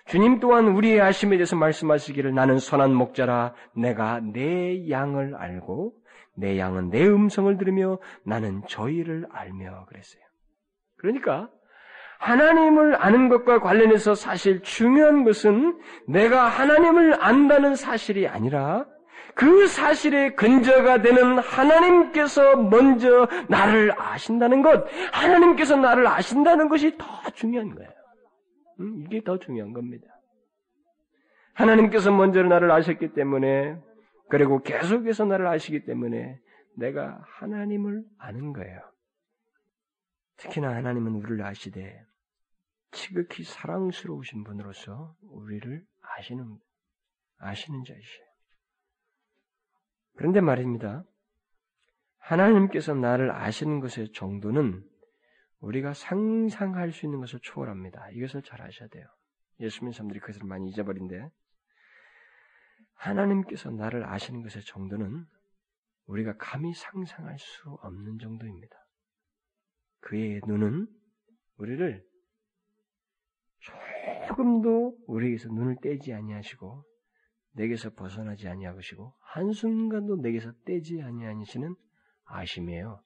주님 0.06 0.40
또한 0.40 0.68
우리의 0.68 1.02
아심에 1.02 1.36
대해서 1.38 1.56
말씀하시기를 1.56 2.34
나는 2.34 2.60
선한 2.60 2.94
목자라 2.94 3.56
내가 3.76 4.20
내 4.20 4.88
양을 4.88 5.36
알고 5.36 5.94
내 6.36 6.60
양은 6.60 6.90
내 6.90 7.06
음성을 7.08 7.58
들으며 7.58 7.98
나는 8.24 8.62
저희를 8.68 9.26
알며 9.32 9.86
그랬어요. 9.88 10.25
그러니까 10.98 11.50
하나님을 12.20 12.96
아는 13.02 13.30
것과 13.30 13.60
관련해서 13.60 14.16
사실 14.16 14.62
중요한 14.62 15.24
것은 15.24 15.80
내가 16.08 16.46
하나님을 16.46 17.24
안다는 17.24 17.76
사실이 17.76 18.28
아니라 18.28 18.86
그 19.36 19.68
사실의 19.68 20.36
근저가 20.36 21.02
되는 21.02 21.38
하나님께서 21.40 22.56
먼저 22.56 23.28
나를 23.50 23.92
아신다는 23.98 24.62
것, 24.62 24.86
하나님께서 25.12 25.76
나를 25.76 26.08
아신다는 26.08 26.70
것이 26.70 26.98
더 26.98 27.06
중요한 27.34 27.76
거예요. 27.76 27.92
음, 28.80 29.04
이게 29.06 29.22
더 29.24 29.38
중요한 29.38 29.74
겁니다. 29.74 30.08
하나님께서 31.54 32.12
먼저 32.12 32.44
나를 32.44 32.72
아셨기 32.72 33.14
때문에, 33.14 33.78
그리고 34.30 34.62
계속해서 34.62 35.26
나를 35.26 35.48
아시기 35.48 35.86
때문에 35.86 36.40
내가 36.78 37.20
하나님을 37.40 38.04
아는 38.18 38.54
거예요. 38.54 38.80
특히나 40.38 40.74
하나님은 40.76 41.16
우리를 41.16 41.44
아시되 41.44 42.06
지극히 42.92 43.44
사랑스러우신 43.44 44.44
분으로서 44.44 45.16
우리를 45.22 45.86
아시는 46.02 46.58
아시는 47.38 47.84
자이시에요. 47.84 48.26
그런데 50.16 50.42
말입니다. 50.42 51.04
하나님께서 52.18 52.94
나를 52.96 53.32
아시는 53.32 53.82
것의 53.82 54.14
정도는 54.14 54.84
우리가 55.60 55.94
상상할 55.94 56.92
수 56.92 57.06
있는 57.06 57.20
것을 57.20 57.40
초월합니다. 57.42 58.10
이것을 58.12 58.42
잘 58.42 58.62
아셔야 58.62 58.88
돼요. 58.90 59.06
예수 59.60 59.80
믿는 59.82 59.92
사람들이 59.92 60.20
그것을 60.20 60.44
많이 60.44 60.70
잊어버린데 60.70 61.30
하나님께서 62.94 63.72
나를 63.72 64.06
아시는 64.06 64.42
것의 64.42 64.64
정도는 64.66 65.26
우리가 66.08 66.36
감히 66.38 66.74
상상할 66.74 67.38
수 67.40 67.70
없는 67.82 68.20
정도입니다. 68.20 68.85
그의 70.06 70.40
눈은 70.46 70.88
우리를 71.58 72.06
조금도 74.28 74.98
우리에게서 75.08 75.50
눈을 75.50 75.78
떼지 75.82 76.14
아니하시고 76.14 76.84
내게서 77.54 77.94
벗어나지 77.96 78.48
아니하시고 78.48 79.16
한순간도 79.20 80.18
내게서 80.18 80.54
떼지 80.66 81.02
아니하시는 81.02 81.76
아심이에요. 82.26 83.04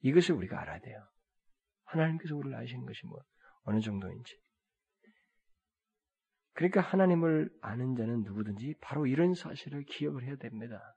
이것을 0.00 0.34
우리가 0.34 0.60
알아야 0.60 0.80
돼요. 0.80 1.06
하나님께서 1.84 2.34
우리를 2.36 2.56
아시는 2.56 2.86
것이 2.86 3.06
뭐 3.06 3.22
어느 3.62 3.80
정도인지. 3.80 4.36
그러니까 6.54 6.80
하나님을 6.80 7.50
아는 7.60 7.94
자는 7.94 8.22
누구든지 8.24 8.74
바로 8.80 9.06
이런 9.06 9.34
사실을 9.34 9.84
기억을 9.84 10.24
해야 10.24 10.36
됩니다. 10.36 10.96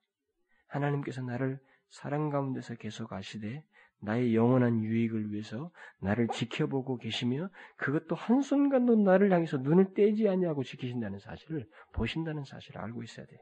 하나님께서 0.68 1.22
나를 1.22 1.60
사랑 1.90 2.30
가운데서 2.30 2.76
계속 2.76 3.14
아시되 3.14 3.64
나의 4.00 4.36
영원한 4.36 4.84
유익을 4.84 5.32
위해서 5.32 5.72
나를 6.00 6.28
지켜보고 6.28 6.98
계시며 6.98 7.50
그것도 7.78 8.16
한순간도 8.16 8.96
나를 8.98 9.32
향해서 9.32 9.58
눈을 9.58 9.94
떼지 9.94 10.30
아니하고 10.30 10.64
지키신다는 10.64 11.20
사실을 11.20 11.68
보신다는 11.94 12.44
사실을 12.44 12.82
알고 12.82 13.04
있어야 13.04 13.26
돼요. 13.26 13.40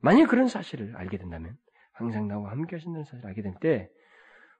만약 0.00 0.28
그런 0.28 0.46
사실을 0.46 0.96
알게 0.96 1.18
된다면 1.18 1.56
항상 1.92 2.28
나와 2.28 2.50
함께 2.52 2.76
하신다는 2.76 3.04
사실을 3.04 3.26
알게 3.26 3.42
될 3.42 3.54
때 3.60 3.90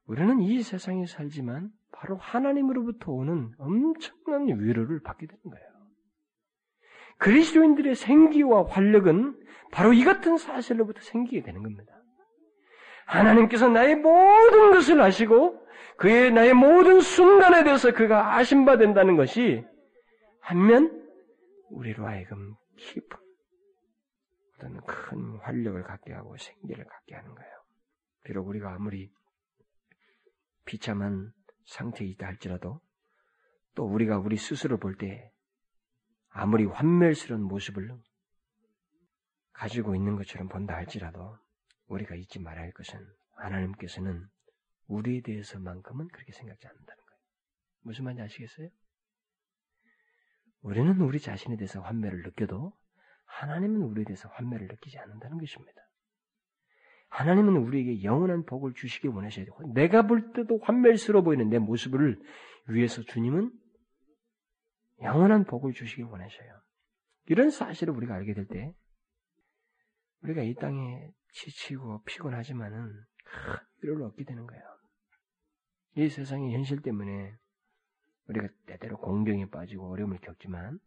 우리는 0.08 0.40
이 0.40 0.62
세상에 0.62 1.06
살지만 1.06 1.70
바로 1.92 2.16
하나님으로부터 2.16 3.12
오는 3.12 3.52
엄청난 3.58 4.46
위로를 4.46 5.00
받게 5.02 5.26
되는 5.26 5.42
거예요. 5.42 5.68
그리스도인들의 7.18 7.94
생기와 7.94 8.64
활력은 8.64 9.38
바로 9.70 9.92
이 9.92 10.04
같은 10.04 10.38
사실로부터 10.38 11.02
생기게 11.02 11.42
되는 11.42 11.62
겁니다. 11.62 11.97
하나님께서 13.08 13.68
나의 13.68 13.96
모든 13.96 14.70
것을 14.72 15.00
아시고 15.00 15.66
그의 15.96 16.30
나의 16.30 16.54
모든 16.54 17.00
순간에 17.00 17.64
대해서 17.64 17.92
그가 17.92 18.36
아심바 18.36 18.76
된다는 18.76 19.16
것이 19.16 19.64
한면 20.40 20.94
우리로 21.70 22.06
하여금 22.06 22.54
깊은 22.76 23.18
어떤 24.54 24.80
큰 24.84 25.38
활력을 25.42 25.82
갖게 25.82 26.12
하고 26.12 26.36
생기를 26.36 26.84
갖게 26.84 27.14
하는 27.14 27.34
거예요. 27.34 27.50
비록 28.24 28.46
우리가 28.46 28.74
아무리 28.74 29.10
비참한 30.64 31.32
상태에 31.66 32.06
있다 32.08 32.26
할지라도 32.26 32.80
또 33.74 33.84
우리가 33.84 34.18
우리 34.18 34.36
스스로 34.36 34.78
볼 34.78 34.96
때 34.98 35.30
아무리 36.30 36.66
환멸스러운 36.66 37.42
모습을 37.42 37.90
가지고 39.52 39.94
있는 39.94 40.16
것처럼 40.16 40.48
본다 40.48 40.74
할지라도 40.74 41.38
우리가 41.88 42.14
잊지 42.14 42.38
말아야 42.40 42.64
할 42.64 42.72
것은 42.72 42.98
하나님께서는 43.36 44.26
우리에 44.86 45.20
대해서만큼은 45.22 46.08
그렇게 46.08 46.32
생각지 46.32 46.66
않는다는 46.66 47.04
거예요. 47.04 47.20
무슨 47.82 48.04
말인지 48.04 48.22
아시겠어요? 48.22 48.68
우리는 50.62 51.00
우리 51.00 51.20
자신에 51.20 51.56
대해서 51.56 51.80
환멸을 51.80 52.22
느껴도 52.22 52.72
하나님은 53.24 53.82
우리에 53.82 54.04
대해서 54.04 54.28
환멸을 54.30 54.66
느끼지 54.68 54.98
않는다는 54.98 55.38
것입니다. 55.38 55.82
하나님은 57.10 57.56
우리에게 57.56 58.02
영원한 58.02 58.44
복을 58.44 58.74
주시기 58.74 59.08
원하셔야 59.08 59.44
되고 59.44 59.72
내가 59.72 60.06
볼 60.06 60.32
때도 60.32 60.58
환멸스러워 60.62 61.22
보이는 61.24 61.48
내 61.48 61.58
모습을 61.58 62.20
위해서 62.68 63.02
주님은 63.02 63.50
영원한 65.00 65.44
복을 65.44 65.72
주시기 65.72 66.02
원하셔요. 66.02 66.60
이런 67.26 67.50
사실을 67.50 67.94
우리가 67.94 68.14
알게 68.14 68.34
될 68.34 68.46
때 68.46 68.74
우리가 70.22 70.42
이 70.42 70.54
땅에 70.54 71.10
지치고 71.38 72.02
피곤하지만은 72.02 73.04
큰 73.24 73.56
위로를 73.82 74.06
얻게 74.06 74.24
되는 74.24 74.46
거예요. 74.46 74.62
이 75.94 76.08
세상의 76.08 76.52
현실 76.52 76.82
때문에 76.82 77.36
우리가 78.26 78.48
때때로 78.66 78.98
공경에 78.98 79.48
빠지고 79.48 79.90
어려움을 79.90 80.18
겪지만 80.18 80.80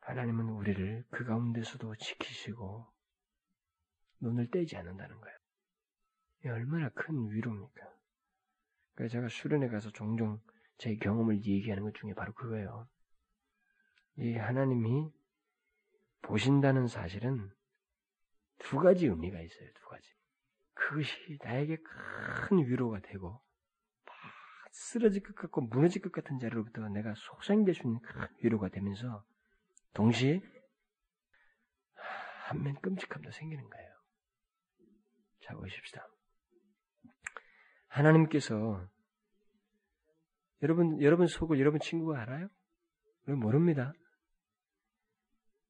하나님은 0.00 0.50
우리를 0.50 1.04
그 1.10 1.24
가운데서도 1.24 1.96
지키시고 1.96 2.86
눈을 4.20 4.50
떼지 4.50 4.76
않는다는 4.76 5.18
거예요. 5.20 5.38
이 6.44 6.48
얼마나 6.48 6.88
큰 6.90 7.30
위로입니까? 7.30 7.88
그래서 8.94 9.12
제가 9.12 9.28
수련회 9.28 9.68
가서 9.68 9.90
종종 9.90 10.40
제 10.76 10.94
경험을 10.96 11.44
얘기하는 11.44 11.82
것 11.84 11.94
중에 11.94 12.14
바로 12.14 12.32
그거예요. 12.34 12.88
이 14.16 14.34
하나님이 14.34 15.10
보신다는 16.22 16.86
사실은 16.86 17.50
두 18.58 18.78
가지 18.78 19.06
의미가 19.06 19.40
있어요. 19.40 19.70
두 19.74 19.86
가지. 19.88 20.08
그것이 20.74 21.38
나에게 21.42 21.76
큰 21.78 22.58
위로가 22.58 23.00
되고 23.00 23.42
막 24.06 24.14
쓰러질 24.70 25.22
것 25.22 25.34
같고 25.34 25.62
무너질 25.62 26.02
것 26.02 26.12
같은 26.12 26.38
자리로부터 26.38 26.88
내가 26.88 27.14
속상될 27.16 27.74
수 27.74 27.82
있는 27.86 28.00
큰 28.00 28.26
위로가 28.42 28.68
되면서 28.68 29.24
동시에 29.94 30.40
한면 32.48 32.80
끔찍함도 32.80 33.30
생기는 33.30 33.68
거예요. 33.68 33.90
자 35.42 35.54
보십시다. 35.54 36.06
하나님께서 37.88 38.88
여러분 40.62 41.00
여러분 41.02 41.26
속을 41.26 41.58
여러분 41.60 41.80
친구가 41.80 42.20
알아요? 42.20 42.48
왜 43.26 43.34
모릅니다. 43.34 43.92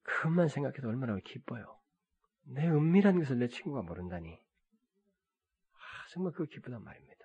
그것만 0.02 0.48
생각해도 0.48 0.88
얼마나 0.88 1.16
기뻐요. 1.24 1.77
내 2.50 2.66
은밀한 2.66 3.18
것을 3.18 3.38
내 3.38 3.48
친구가 3.48 3.82
모른다니. 3.82 4.34
아, 5.72 5.78
정말 6.10 6.32
그거 6.32 6.44
기쁘단 6.46 6.82
말입니다. 6.82 7.18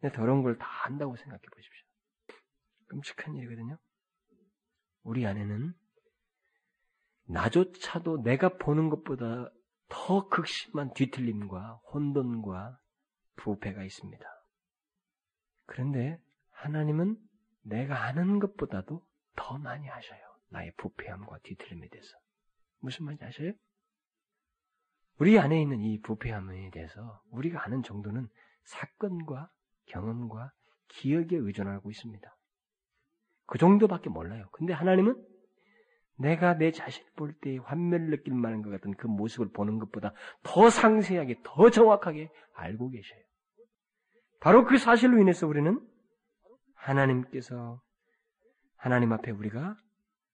내 0.00 0.12
더러운 0.12 0.42
걸 0.42 0.58
다 0.58 0.66
안다고 0.86 1.16
생각해 1.16 1.40
보십시오. 1.40 1.86
끔찍한 2.88 3.36
일이거든요. 3.36 3.78
우리 5.02 5.26
안에는 5.26 5.74
나조차도 7.26 8.22
내가 8.22 8.56
보는 8.58 8.90
것보다 8.90 9.50
더 9.88 10.28
극심한 10.28 10.92
뒤틀림과 10.94 11.80
혼돈과 11.92 12.78
부패가 13.36 13.82
있습니다. 13.82 14.24
그런데 15.66 16.20
하나님은 16.50 17.16
내가 17.62 18.04
아는 18.04 18.38
것보다도 18.40 19.06
더 19.36 19.58
많이 19.58 19.86
하셔요. 19.88 20.20
나의 20.48 20.72
부패함과 20.76 21.38
뒤틀림에 21.44 21.88
대해서. 21.88 22.16
무슨 22.80 23.06
말인지 23.06 23.24
아셔요? 23.24 23.52
우리 25.18 25.38
안에 25.38 25.60
있는 25.60 25.80
이 25.80 26.00
부패함에 26.00 26.70
대해서 26.70 27.20
우리가 27.30 27.64
아는 27.64 27.82
정도는 27.82 28.28
사건과 28.64 29.50
경험과 29.86 30.52
기억에 30.88 31.28
의존하고 31.32 31.90
있습니다. 31.90 32.36
그 33.46 33.58
정도밖에 33.58 34.10
몰라요. 34.10 34.48
근데 34.52 34.72
하나님은 34.72 35.22
내가 36.16 36.54
내 36.56 36.70
자신을 36.70 37.10
볼 37.16 37.34
때 37.40 37.58
환멸을 37.58 38.10
느낄 38.10 38.34
만한 38.34 38.62
것 38.62 38.70
같은 38.70 38.94
그 38.94 39.06
모습을 39.06 39.50
보는 39.50 39.78
것보다 39.78 40.12
더 40.42 40.70
상세하게, 40.70 41.40
더 41.42 41.70
정확하게 41.70 42.30
알고 42.54 42.90
계셔요. 42.90 43.20
바로 44.40 44.64
그 44.64 44.78
사실로 44.78 45.18
인해서 45.18 45.46
우리는 45.46 45.80
하나님께서 46.74 47.80
하나님 48.76 49.12
앞에 49.12 49.30
우리가 49.30 49.76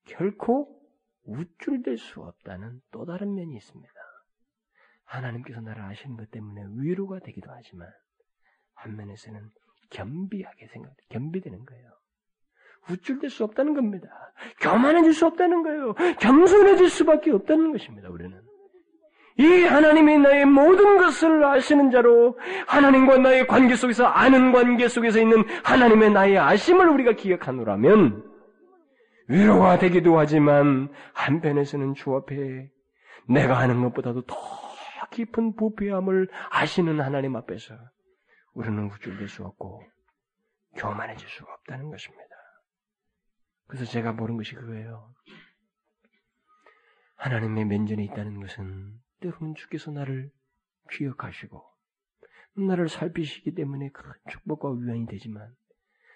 결코 0.05 0.81
우쭐될 1.25 1.97
수 1.97 2.21
없다는 2.21 2.81
또 2.91 3.07
다른 3.07 3.35
면이 3.35 3.55
있습니다. 3.57 4.00
하나님께서 5.11 5.61
나를 5.61 5.83
아시는 5.83 6.17
것 6.17 6.31
때문에 6.31 6.63
위로가 6.77 7.19
되기도 7.21 7.51
하지만 7.53 7.89
한면에서는 8.75 9.41
겸비하게 9.91 10.69
생각, 10.73 10.93
겸비되는 11.09 11.65
거예요. 11.65 11.91
우쭐될 12.89 13.29
수 13.29 13.45
없다는 13.45 13.75
겁니다. 13.75 14.09
교만해질 14.61 15.13
수 15.13 15.27
없다는 15.27 15.63
거예요. 15.63 15.95
겸손해질 16.19 16.89
수밖에 16.89 17.31
없다는 17.33 17.73
것입니다. 17.73 18.09
우리는 18.09 18.41
이 19.37 19.63
하나님이 19.65 20.19
나의 20.19 20.47
모든 20.47 20.99
것을 20.99 21.45
아시는 21.45 21.91
자로 21.91 22.39
하나님과 22.67 23.19
나의 23.19 23.47
관계 23.47 23.75
속에서 23.75 24.07
아는 24.07 24.53
관계 24.53 24.89
속에서 24.89 25.21
있는 25.21 25.45
하나님의 25.65 26.11
나의 26.13 26.39
아심을 26.39 26.89
우리가 26.89 27.13
기억하노라면 27.13 28.25
위로가 29.29 29.79
되기도 29.79 30.19
하지만 30.19 30.89
한편에서는 31.15 31.95
주 31.95 32.15
앞에 32.17 32.71
내가 33.29 33.59
하는 33.59 33.83
것보다도 33.83 34.23
더 34.23 34.60
깊은 35.11 35.57
부패함을 35.57 36.29
아시는 36.51 37.01
하나님 37.01 37.37
앞에서 37.37 37.75
우리는 38.53 38.91
우쭐될 38.91 39.29
수 39.29 39.45
없고 39.45 39.85
교만해질 40.77 41.29
수가 41.29 41.53
없다는 41.53 41.91
것입니다. 41.91 42.25
그래서 43.67 43.85
제가 43.85 44.13
모른 44.13 44.37
것이 44.37 44.55
그거예요. 44.55 45.15
하나님의 47.17 47.67
면전에 47.67 48.03
있다는 48.05 48.41
것은 48.41 49.01
때로는 49.21 49.55
주께서 49.55 49.91
나를 49.91 50.33
기억하시고 50.91 51.63
나를 52.67 52.89
살피시기 52.89 53.55
때문에 53.55 53.91
큰 53.91 54.11
축복과 54.31 54.71
위안이 54.73 55.07
되지만 55.07 55.55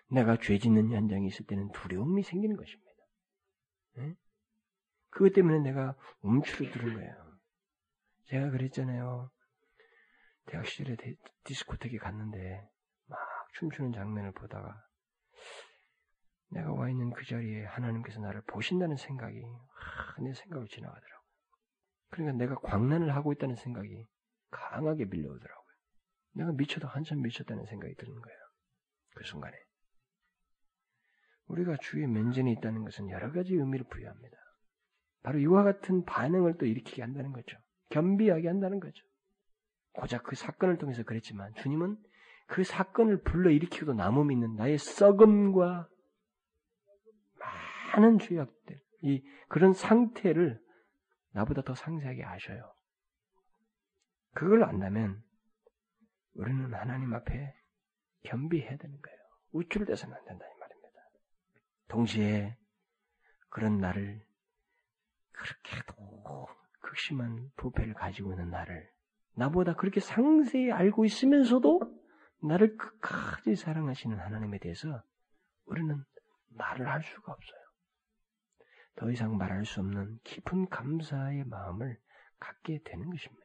내가 0.08 0.36
죄 0.36 0.58
짓는 0.58 0.90
현장에 0.90 1.26
있을 1.26 1.46
때는 1.46 1.70
두려움이 1.72 2.22
생기는 2.22 2.56
것입니다. 2.56 2.90
네? 3.96 4.16
그것 5.10 5.32
때문에 5.32 5.60
내가 5.60 5.94
움츠러드는 6.22 6.94
거예요. 6.94 7.23
제가 8.26 8.50
그랬잖아요. 8.50 9.30
대학 10.46 10.66
시절에 10.66 10.96
디스코텍에 11.44 11.98
갔는데 11.98 12.68
막 13.06 13.18
춤추는 13.54 13.92
장면을 13.92 14.32
보다가 14.32 14.84
내가 16.48 16.72
와 16.72 16.88
있는 16.88 17.10
그 17.10 17.24
자리에 17.24 17.64
하나님께서 17.64 18.20
나를 18.20 18.42
보신다는 18.46 18.96
생각이 18.96 19.42
하, 19.42 20.22
내 20.22 20.32
생각을 20.32 20.68
지나가더라고요. 20.68 21.24
그러니까 22.10 22.38
내가 22.38 22.54
광란을 22.60 23.14
하고 23.14 23.32
있다는 23.32 23.56
생각이 23.56 24.06
강하게 24.50 25.06
밀려오더라고요. 25.06 25.64
내가 26.34 26.52
미쳐도 26.52 26.86
한참 26.86 27.22
미쳤다는 27.22 27.64
생각이 27.66 27.94
드는 27.96 28.20
거예요. 28.20 28.38
그 29.16 29.24
순간에. 29.24 29.56
우리가 31.46 31.76
주의 31.80 32.06
면전에 32.06 32.52
있다는 32.52 32.84
것은 32.84 33.10
여러 33.10 33.32
가지 33.32 33.54
의미를 33.54 33.86
부여합니다. 33.88 34.36
바로 35.22 35.38
이와 35.38 35.64
같은 35.64 36.04
반응을 36.04 36.58
또 36.58 36.66
일으키게 36.66 37.02
한다는 37.02 37.32
거죠. 37.32 37.58
겸비하게 37.90 38.48
한다는 38.48 38.80
거죠. 38.80 39.04
고작 39.92 40.24
그 40.24 40.34
사건을 40.34 40.78
통해서 40.78 41.02
그랬지만 41.04 41.54
주님은 41.54 41.96
그 42.46 42.64
사건을 42.64 43.22
불러일으키고도 43.22 43.94
남음이 43.94 44.34
있는 44.34 44.56
나의 44.56 44.78
썩음과 44.78 45.88
많은 47.38 48.18
죄악들, 48.18 48.80
이 49.02 49.24
그런 49.48 49.72
상태를 49.72 50.60
나보다 51.30 51.62
더 51.62 51.74
상세하게 51.74 52.24
아셔요. 52.24 52.74
그걸 54.34 54.64
안다면 54.64 55.22
우리는 56.34 56.74
하나님 56.74 57.14
앞에 57.14 57.54
겸비해야 58.24 58.76
되는 58.76 59.00
거예요. 59.00 59.18
우쭐대서는 59.52 60.16
안 60.16 60.24
된다 60.24 60.44
이 60.44 60.58
말입니다. 60.58 61.00
동시에 61.88 62.56
그런 63.48 63.78
나를 63.78 64.26
그렇게 65.30 65.82
도 65.86 66.48
극심한 66.94 67.50
부패를 67.56 67.94
가지고 67.94 68.32
있는 68.32 68.50
나를 68.50 68.88
나보다 69.34 69.74
그렇게 69.74 69.98
상세히 69.98 70.70
알고 70.70 71.04
있으면서도 71.04 71.80
나를 72.42 72.76
끝까지 72.76 73.56
사랑하시는 73.56 74.16
하나님에 74.16 74.58
대해서 74.58 75.02
우리는 75.66 76.04
말을 76.50 76.88
할 76.88 77.02
수가 77.02 77.32
없어요. 77.32 77.60
더 78.96 79.10
이상 79.10 79.36
말할 79.36 79.64
수 79.64 79.80
없는 79.80 80.20
깊은 80.22 80.68
감사의 80.68 81.44
마음을 81.46 81.98
갖게 82.38 82.80
되는 82.84 83.10
것입니다. 83.10 83.44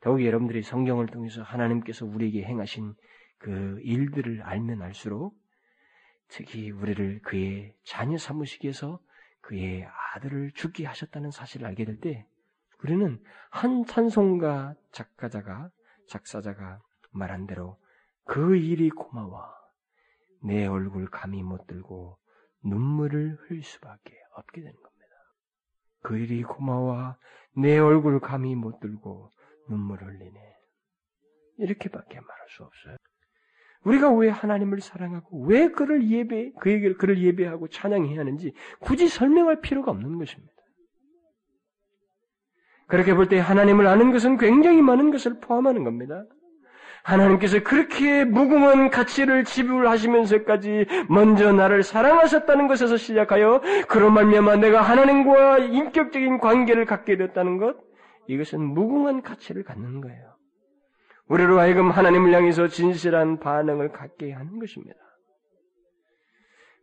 더욱이 0.00 0.26
여러분들이 0.26 0.62
성경을 0.62 1.06
통해서 1.06 1.42
하나님께서 1.42 2.04
우리에게 2.04 2.42
행하신 2.42 2.94
그 3.38 3.78
일들을 3.82 4.42
알면 4.42 4.82
알수록 4.82 5.38
특히 6.28 6.70
우리를 6.72 7.20
그의 7.22 7.74
자녀 7.84 8.16
위해서 8.62 9.00
그의 9.48 9.88
아들을 10.14 10.52
죽게 10.52 10.84
하셨다는 10.84 11.30
사실을 11.30 11.66
알게 11.68 11.86
될 11.86 12.00
때 12.00 12.26
우리는 12.84 13.18
한 13.50 13.86
찬송가 13.86 14.74
작가자가 14.92 15.70
작사자가 16.06 16.80
말한 17.12 17.46
대로 17.46 17.78
그 18.24 18.56
일이 18.56 18.90
고마워 18.90 19.42
내 20.44 20.66
얼굴 20.66 21.10
감히 21.10 21.42
못 21.42 21.66
들고 21.66 22.18
눈물을 22.62 23.38
흘릴 23.40 23.62
수밖에 23.62 24.14
없게 24.36 24.60
되는 24.60 24.74
겁니다. 24.74 25.14
그 26.02 26.18
일이 26.18 26.42
고마워 26.42 27.16
내 27.56 27.78
얼굴 27.78 28.20
감히 28.20 28.54
못 28.54 28.78
들고 28.80 29.30
눈물을 29.70 30.06
흘리네. 30.06 30.56
이렇게밖에 31.56 32.20
말할 32.20 32.48
수 32.50 32.64
없어요. 32.64 32.96
우리가 33.84 34.10
왜 34.12 34.28
하나님을 34.28 34.80
사랑하고 34.80 35.46
왜 35.46 35.68
그를 35.68 36.08
예배, 36.08 36.52
그에게 36.60 36.92
그를 36.94 37.18
예배하고 37.18 37.68
찬양해야 37.68 38.20
하는지 38.20 38.52
굳이 38.80 39.08
설명할 39.08 39.60
필요가 39.60 39.90
없는 39.90 40.18
것입니다. 40.18 40.52
그렇게 42.86 43.14
볼 43.14 43.28
때 43.28 43.38
하나님을 43.38 43.86
아는 43.86 44.12
것은 44.12 44.38
굉장히 44.38 44.80
많은 44.82 45.10
것을 45.10 45.40
포함하는 45.40 45.84
겁니다. 45.84 46.24
하나님께서 47.02 47.62
그렇게 47.62 48.24
무궁한 48.24 48.90
가치를 48.90 49.44
지불하시면서까지 49.44 50.86
먼저 51.08 51.52
나를 51.52 51.82
사랑하셨다는 51.82 52.66
것에서 52.66 52.96
시작하여 52.96 53.62
그런 53.88 54.12
말미암아 54.14 54.56
내가 54.56 54.82
하나님과 54.82 55.58
인격적인 55.58 56.38
관계를 56.38 56.84
갖게 56.84 57.16
됐다는 57.16 57.58
것 57.58 57.76
이것은 58.26 58.60
무궁한 58.62 59.22
가치를 59.22 59.64
갖는 59.64 60.00
거예요. 60.00 60.37
우리로 61.28 61.58
하여금 61.58 61.90
하나님을 61.90 62.34
향해서 62.34 62.68
진실한 62.68 63.38
반응을 63.38 63.92
갖게 63.92 64.32
하는 64.32 64.58
것입니다. 64.58 64.98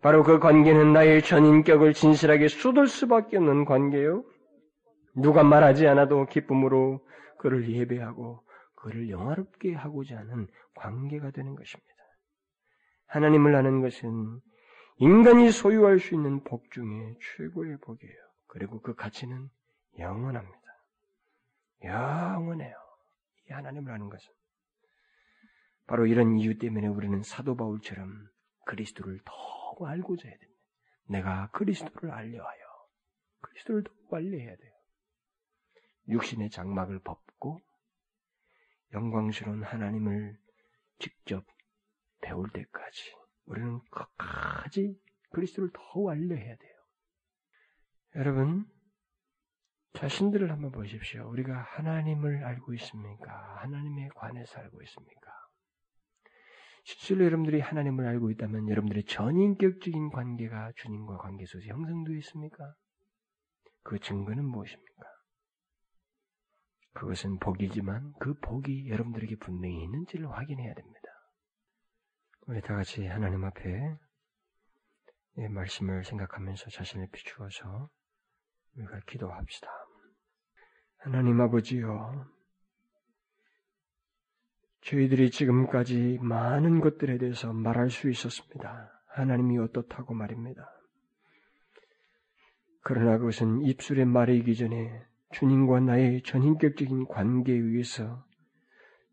바로 0.01 0.23
그 0.23 0.39
관계는 0.39 0.93
나의 0.93 1.23
전 1.23 1.45
인격을 1.45 1.93
진실하게 1.93 2.47
쏟을 2.47 2.87
수밖에 2.87 3.37
없는 3.37 3.65
관계요. 3.65 4.23
누가 5.15 5.43
말하지 5.43 5.87
않아도 5.87 6.25
기쁨으로 6.27 6.99
그를 7.39 7.69
예배하고 7.69 8.43
그를 8.75 9.09
영화롭게 9.09 9.73
하고자 9.73 10.17
하는 10.17 10.47
관계가 10.75 11.31
되는 11.31 11.55
것입니다. 11.55 11.93
하나님을 13.07 13.55
아는 13.55 13.81
것은 13.81 14.39
인간이 14.97 15.51
소유할 15.51 15.99
수 15.99 16.13
있는 16.13 16.43
복 16.43 16.69
중에 16.71 17.15
최고의 17.37 17.77
복이에요. 17.81 18.15
그리고 18.47 18.81
그 18.81 18.93
가치는 18.93 19.49
영원합니다. 19.97 20.61
영원해요. 21.83 22.84
이 23.49 23.53
하나님을 23.53 23.91
아는 23.91 24.09
것은. 24.09 24.33
바로 25.87 26.07
이런 26.07 26.37
이유 26.37 26.57
때문에 26.57 26.87
우리는 26.87 27.21
사도 27.21 27.55
바울처럼 27.55 28.27
그리스도를 28.65 29.19
더 29.23 29.85
알고자 29.85 30.27
해야 30.27 30.37
됩니다. 30.37 30.61
내가 31.07 31.49
그리스도를 31.51 32.11
알려하여 32.11 32.65
그리스도를 33.41 33.83
더 33.83 34.15
알려해야 34.15 34.55
돼요. 34.55 34.73
육신의 36.07 36.49
장막을 36.49 36.99
벗고 36.99 37.59
영광스러운 38.93 39.63
하나님을 39.63 40.39
직접 40.99 41.45
배울 42.21 42.49
때까지 42.49 43.15
우리는 43.45 43.79
끝까지 43.91 44.99
그리스도를 45.31 45.69
더 45.73 46.09
알려해야 46.09 46.55
돼요. 46.55 46.75
여러분, 48.15 48.65
자신들을 49.95 50.51
한번 50.51 50.71
보십시오. 50.71 51.27
우리가 51.29 51.57
하나님을 51.57 52.43
알고 52.43 52.73
있습니까? 52.75 53.31
하나님에 53.61 54.09
관해서 54.15 54.59
알고 54.59 54.81
있습니까? 54.83 55.31
실제로 56.83 57.25
여러분들이 57.25 57.61
하나님을 57.61 58.05
알고 58.05 58.29
있다면 58.31 58.69
여러분들의 58.69 59.05
전인격적인 59.05 60.09
관계가 60.09 60.73
주님과 60.75 61.17
관계 61.17 61.45
속에서 61.45 61.73
형성되어 61.73 62.15
있습니까? 62.17 62.75
그 63.83 63.97
증거는 63.99 64.45
무엇입니까? 64.45 65.03
그것은 66.93 67.39
복이지만 67.39 68.13
그 68.19 68.33
복이 68.39 68.89
여러분들에게 68.89 69.37
분명히 69.37 69.83
있는지를 69.83 70.29
확인해야 70.31 70.73
됩니다. 70.73 71.07
우리 72.47 72.61
다 72.61 72.75
같이 72.75 73.05
하나님 73.07 73.43
앞에 73.43 73.97
말씀을 75.49 76.03
생각하면서 76.03 76.69
자신을 76.69 77.07
비추어서 77.11 77.89
우리가 78.75 78.99
기도합시다. 79.07 79.84
하나님 81.05 81.39
아버지요, 81.39 82.25
저희들이 84.81 85.29
지금까지 85.29 86.17
많은 86.19 86.81
것들에 86.81 87.19
대해서 87.19 87.53
말할 87.53 87.91
수 87.91 88.09
있었습니다. 88.09 88.91
하나님이 89.09 89.59
어떻다고 89.59 90.15
말입니다. 90.15 90.67
그러나 92.81 93.19
그것은 93.19 93.61
입술의 93.61 94.05
말이기 94.05 94.55
전에 94.55 95.05
주님과 95.31 95.81
나의 95.81 96.23
전인격적인 96.23 97.05
관계에 97.05 97.55
의해서 97.55 98.25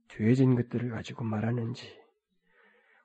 되어진 0.09 0.55
것들을 0.55 0.89
가지고 0.89 1.25
말하는지, 1.25 1.95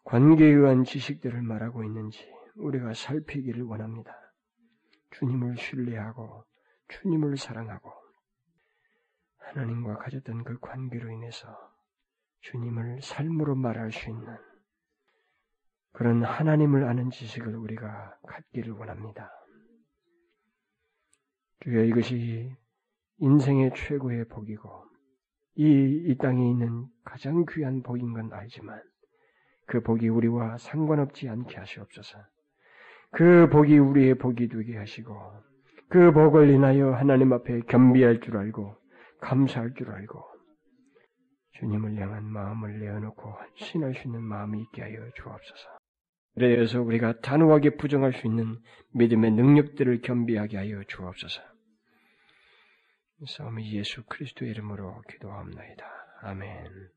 관계에 0.05 0.47
의한 0.47 0.85
지식들을 0.85 1.41
말하고 1.41 1.83
있는지 1.83 2.25
우리가 2.55 2.93
살피기를 2.93 3.63
원합니다. 3.63 4.15
주님을 5.11 5.57
신뢰하고 5.57 6.45
주님을 6.88 7.35
사랑하고 7.35 8.07
하나님과 9.48 9.98
가졌던 9.98 10.43
그 10.43 10.60
관계로 10.60 11.10
인해서 11.10 11.48
주님을 12.41 13.02
삶으로 13.02 13.56
말할 13.56 13.91
수 13.91 14.10
있는 14.10 14.38
그런 15.93 16.24
하나님을 16.24 16.84
아는 16.84 17.10
지식을 17.10 17.56
우리가 17.56 18.18
갖기를 18.28 18.74
원합니다. 18.74 19.32
주여 21.62 21.84
이것이 21.86 22.56
인생의 23.18 23.72
최고의 23.76 24.28
복이고 24.28 24.70
이, 25.56 26.04
이 26.06 26.18
땅에 26.18 26.50
있는 26.50 26.86
가장 27.04 27.45
귀한 27.50 27.82
복인 27.82 28.14
건 28.14 28.32
알지만 28.32 28.82
그 29.66 29.82
복이 29.82 30.08
우리와 30.08 30.58
상관없지 30.60 31.28
않게 31.28 31.58
하시옵소서. 31.58 32.20
그 33.12 33.50
복이 33.50 33.78
우리의 33.80 34.16
복이 34.16 34.50
되게 34.50 34.78
하시고 34.78 35.16
그 35.89 36.12
복을 36.12 36.50
인하여 36.50 36.93
하나님 36.93 37.34
앞에 37.34 37.62
겸비할 37.62 38.20
줄 38.22 38.38
알고 38.38 38.76
감사할 39.20 39.74
줄 39.76 39.91
알고 39.91 40.24
주님을 41.59 41.95
향한 41.95 42.24
마음을 42.26 42.80
내어놓고 42.80 43.34
신할 43.55 43.95
수 43.95 44.07
있는 44.07 44.22
마음이 44.24 44.61
있게 44.61 44.82
하여 44.84 45.09
주옵소서. 45.15 45.78
그래서 46.36 46.82
우리가 46.82 47.20
단호하게 47.22 47.78
부정할 47.78 48.13
수 48.13 48.28
있는 48.28 48.59
믿음의 48.93 49.32
능력들을 49.32 50.01
겸비하게 50.01 50.57
하여 50.57 50.84
주옵소서. 50.84 51.41
싸움이 53.26 53.74
예수 53.74 54.03
그리스도의 54.05 54.51
이름으로 54.51 55.01
기도합니다. 55.09 55.86
아멘. 56.22 56.97